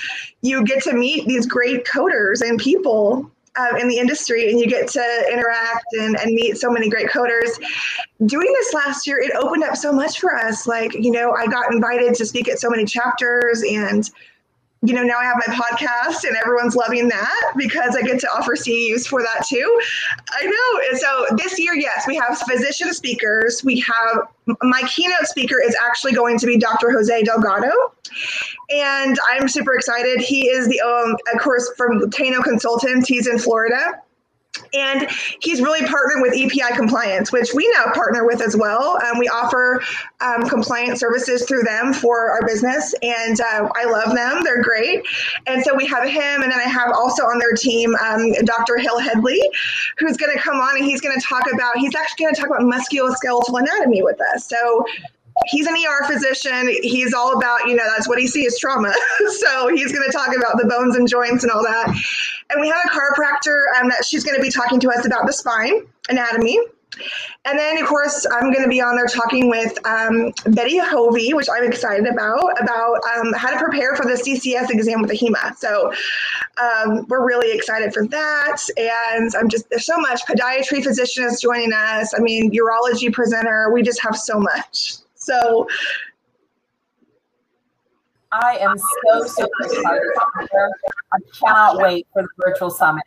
you 0.42 0.66
get 0.66 0.84
to 0.84 0.94
meet 0.94 1.28
these 1.28 1.46
great 1.46 1.86
coders 1.86 2.42
and 2.42 2.60
people 2.60 3.32
uh, 3.56 3.78
in 3.80 3.88
the 3.88 3.98
industry 3.98 4.50
and 4.50 4.60
you 4.60 4.68
get 4.68 4.88
to 4.90 5.26
interact 5.32 5.86
and, 5.94 6.18
and 6.20 6.34
meet 6.34 6.58
so 6.58 6.72
many 6.72 6.90
great 6.90 7.08
coders. 7.08 7.60
Doing 8.26 8.52
this 8.54 8.74
last 8.74 9.06
year, 9.06 9.20
it 9.20 9.32
opened 9.36 9.64
up 9.64 9.78
so 9.78 9.94
much 9.94 10.20
for 10.20 10.36
us. 10.36 10.66
Like, 10.66 10.94
you 10.94 11.12
know, 11.12 11.34
I 11.34 11.46
got 11.46 11.72
invited 11.72 12.16
to 12.16 12.26
speak 12.26 12.50
at 12.50 12.60
so 12.60 12.70
many 12.70 12.86
chapters 12.86 13.64
and 13.64 14.10
you 14.86 14.94
know, 14.94 15.02
now 15.02 15.18
I 15.18 15.24
have 15.24 15.42
my 15.48 15.54
podcast 15.56 16.28
and 16.28 16.36
everyone's 16.36 16.76
loving 16.76 17.08
that 17.08 17.54
because 17.56 17.96
I 17.96 18.02
get 18.02 18.20
to 18.20 18.28
offer 18.28 18.54
CEUs 18.56 19.08
for 19.08 19.22
that 19.22 19.46
too. 19.48 19.82
I 20.30 20.46
know. 20.46 20.82
And 20.90 21.00
so 21.00 21.26
this 21.38 21.58
year, 21.58 21.74
yes, 21.74 22.06
we 22.06 22.18
have 22.18 22.38
physician 22.40 22.94
speakers. 22.94 23.64
We 23.64 23.80
have 23.80 24.28
my 24.62 24.82
keynote 24.82 25.26
speaker 25.26 25.62
is 25.62 25.74
actually 25.82 26.12
going 26.12 26.38
to 26.40 26.46
be 26.46 26.58
Dr. 26.58 26.92
Jose 26.92 27.24
Delgado. 27.24 27.72
And 28.70 29.18
I'm 29.30 29.48
super 29.48 29.74
excited. 29.74 30.20
He 30.20 30.50
is 30.50 30.68
the, 30.68 30.82
um, 30.82 31.16
of 31.34 31.42
course, 31.42 31.72
from 31.78 32.02
Tano 32.12 32.44
Consultants. 32.44 33.08
He's 33.08 33.28
in 33.28 33.40
Florida. 33.40 34.02
And 34.74 35.08
he's 35.42 35.62
really 35.62 35.86
partnered 35.88 36.22
with 36.22 36.34
EPI 36.34 36.76
Compliance, 36.76 37.32
which 37.32 37.54
we 37.54 37.68
now 37.76 37.92
partner 37.94 38.26
with 38.26 38.42
as 38.42 38.56
well. 38.56 39.00
Um, 39.04 39.18
we 39.18 39.28
offer 39.28 39.82
um, 40.22 40.48
compliance 40.48 41.00
services 41.00 41.46
through 41.46 41.64
them 41.64 41.94
for 41.94 42.32
our 42.32 42.46
business, 42.46 42.94
and 43.02 43.40
uh, 43.42 43.70
I 43.76 43.86
love 43.86 44.16
them. 44.16 44.44
They're 44.44 44.62
great. 44.62 45.06
And 45.48 45.64
so 45.64 45.76
we 45.76 45.86
have 45.88 46.08
him, 46.08 46.44
and 46.44 46.52
then 46.52 46.60
I 46.60 46.70
have 46.70 46.92
also 46.92 47.24
on 47.24 47.40
their 47.40 47.54
team 47.54 47.96
um, 47.96 48.32
Dr. 48.46 48.78
Hill 48.78 49.00
Headley, 49.00 49.42
who's 49.98 50.18
going 50.18 50.36
to 50.36 50.40
come 50.42 50.58
on 50.58 50.78
and 50.78 50.86
he's 50.86 51.02
going 51.02 51.20
to 51.20 51.26
talk 51.26 51.44
about, 51.52 51.78
he's 51.78 51.96
actually 51.96 52.26
going 52.26 52.36
to 52.36 52.42
talk 52.42 52.50
about 52.50 52.62
musculoskeletal 52.62 53.60
anatomy 53.60 54.04
with 54.04 54.20
us. 54.34 54.48
So 54.48 54.86
he's 55.48 55.68
an 55.68 55.76
ER 55.76 56.06
physician. 56.06 56.68
He's 56.82 57.14
all 57.14 57.38
about, 57.38 57.68
you 57.68 57.76
know, 57.76 57.84
that's 57.96 58.08
what 58.08 58.20
he 58.20 58.28
sees 58.28 58.58
trauma. 58.58 58.94
so 59.40 59.68
he's 59.70 59.92
going 59.92 60.06
to 60.06 60.12
talk 60.12 60.36
about 60.36 60.58
the 60.58 60.68
bones 60.68 60.96
and 60.96 61.08
joints 61.08 61.44
and 61.44 61.52
all 61.52 61.64
that. 61.64 61.88
And 62.50 62.62
we 62.62 62.70
have 62.70 62.78
a 62.86 62.90
chiropractor 62.90 63.64
um, 63.80 63.90
that 63.90 64.06
she's 64.06 64.24
going 64.24 64.36
to 64.36 64.42
be 64.42 64.52
talking 64.52 64.80
to 64.82 64.90
us 64.90 65.06
about 65.06 65.26
the 65.26 65.34
spine 65.34 65.88
anatomy. 66.10 66.60
And 67.46 67.58
then, 67.58 67.82
of 67.82 67.88
course, 67.88 68.26
I'm 68.32 68.52
going 68.52 68.64
to 68.64 68.70
be 68.70 68.82
on 68.82 68.96
there 68.96 69.08
talking 69.08 69.50
with 69.50 69.74
um, 69.86 70.32
Betty 70.54 70.78
Hovey, 70.78 71.34
which 71.34 71.48
I'm 71.52 71.64
excited 71.64 72.06
about, 72.06 72.62
about 72.62 73.00
um, 73.18 73.34
how 73.34 73.50
to 73.50 73.58
prepare 73.58 73.96
for 73.96 74.06
the 74.06 74.14
CCS 74.14 74.70
exam 74.70 75.02
with 75.02 75.10
the 75.10 75.18
AHIMA. 75.18 75.56
So 75.58 75.92
um, 76.58 77.06
we're 77.10 77.26
really 77.26 77.56
excited 77.56 77.94
for 77.94 78.06
that. 78.08 78.58
And 78.78 79.34
I'm 79.36 79.50
just, 79.50 79.70
there's 79.70 79.86
so 79.86 79.98
much. 79.98 80.22
Podiatry 80.26 80.84
physician 80.84 81.24
is 81.26 81.42
joining 81.42 81.74
us. 81.74 82.14
I 82.16 82.20
mean, 82.20 82.52
urology 82.52 83.12
presenter. 83.12 83.72
We 83.74 83.82
just 83.82 84.02
have 84.04 84.16
so 84.16 84.40
much. 84.40 85.03
So 85.24 85.66
I 88.34 88.58
am 88.58 88.78
so 88.78 89.26
super 89.26 89.64
excited. 89.64 90.02
I 91.14 91.18
cannot 91.40 91.78
wait 91.78 92.08
for 92.12 92.24
the 92.24 92.30
virtual 92.38 92.70
summit. 92.70 93.04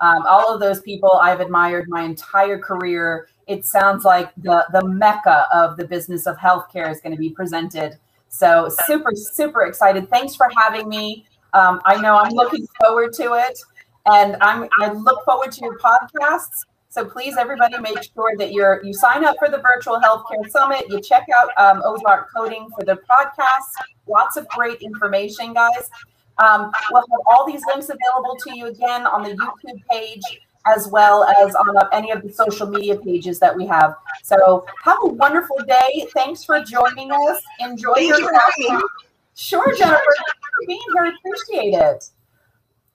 Um, 0.00 0.24
all 0.26 0.52
of 0.52 0.60
those 0.60 0.80
people 0.80 1.12
I've 1.12 1.40
admired 1.40 1.88
my 1.88 2.02
entire 2.02 2.58
career. 2.58 3.28
It 3.46 3.64
sounds 3.64 4.04
like 4.04 4.32
the 4.36 4.66
the 4.72 4.84
mecca 4.84 5.46
of 5.52 5.76
the 5.76 5.86
business 5.86 6.26
of 6.26 6.36
healthcare 6.36 6.90
is 6.90 7.00
going 7.00 7.12
to 7.12 7.18
be 7.18 7.30
presented. 7.30 7.98
So 8.28 8.68
super 8.86 9.12
super 9.14 9.62
excited. 9.66 10.10
Thanks 10.10 10.34
for 10.34 10.48
having 10.56 10.88
me. 10.88 11.26
Um, 11.52 11.80
I 11.84 12.00
know 12.00 12.16
I'm 12.16 12.32
looking 12.32 12.66
forward 12.80 13.12
to 13.14 13.34
it, 13.34 13.60
and 14.06 14.36
I'm 14.40 14.68
I 14.80 14.92
look 14.92 15.24
forward 15.24 15.52
to 15.52 15.60
your 15.60 15.78
podcasts. 15.78 16.64
So 16.92 17.06
please, 17.06 17.38
everybody, 17.38 17.78
make 17.78 18.02
sure 18.14 18.36
that 18.36 18.52
you're 18.52 18.84
you 18.84 18.92
sign 18.92 19.24
up 19.24 19.36
for 19.38 19.48
the 19.48 19.56
virtual 19.56 19.98
healthcare 19.98 20.46
summit. 20.50 20.84
You 20.90 21.00
check 21.00 21.26
out 21.34 21.48
um, 21.56 21.80
Ozark 21.86 22.28
Coding 22.36 22.68
for 22.78 22.84
the 22.84 23.00
podcast. 23.10 23.86
Lots 24.06 24.36
of 24.36 24.46
great 24.48 24.82
information, 24.82 25.54
guys. 25.54 25.88
Um, 26.36 26.70
we'll 26.90 27.00
have 27.00 27.20
all 27.26 27.46
these 27.46 27.62
links 27.66 27.86
available 27.86 28.36
to 28.44 28.54
you 28.54 28.66
again 28.66 29.06
on 29.06 29.22
the 29.22 29.30
YouTube 29.30 29.80
page 29.90 30.20
as 30.66 30.86
well 30.86 31.24
as 31.24 31.54
on 31.54 31.74
any 31.94 32.10
of 32.10 32.22
the 32.22 32.30
social 32.30 32.66
media 32.66 32.98
pages 32.98 33.38
that 33.38 33.56
we 33.56 33.66
have. 33.66 33.94
So 34.22 34.66
have 34.84 34.98
a 35.02 35.08
wonderful 35.08 35.56
day. 35.66 36.06
Thanks 36.12 36.44
for 36.44 36.62
joining 36.62 37.10
us. 37.10 37.42
Enjoy 37.60 37.94
Thank 37.94 38.08
your 38.18 38.20
you 38.20 38.80
for. 38.80 38.88
Sure, 39.34 39.74
Jennifer. 39.74 39.96
Thanks 39.96 40.32
for 40.42 40.66
being 40.66 40.80
here. 40.92 41.14
Appreciate 41.16 41.74
it. 41.74 42.04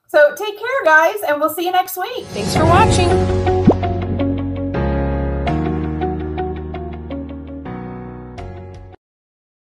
So 0.08 0.36
take 0.36 0.60
care, 0.60 0.84
guys, 0.86 1.18
and 1.28 1.42
we'll 1.42 1.50
see 1.50 1.66
you 1.66 1.72
next 1.72 1.98
week. 1.98 2.26
Thanks 2.28 2.56
for 2.56 2.64
watching. 2.66 3.37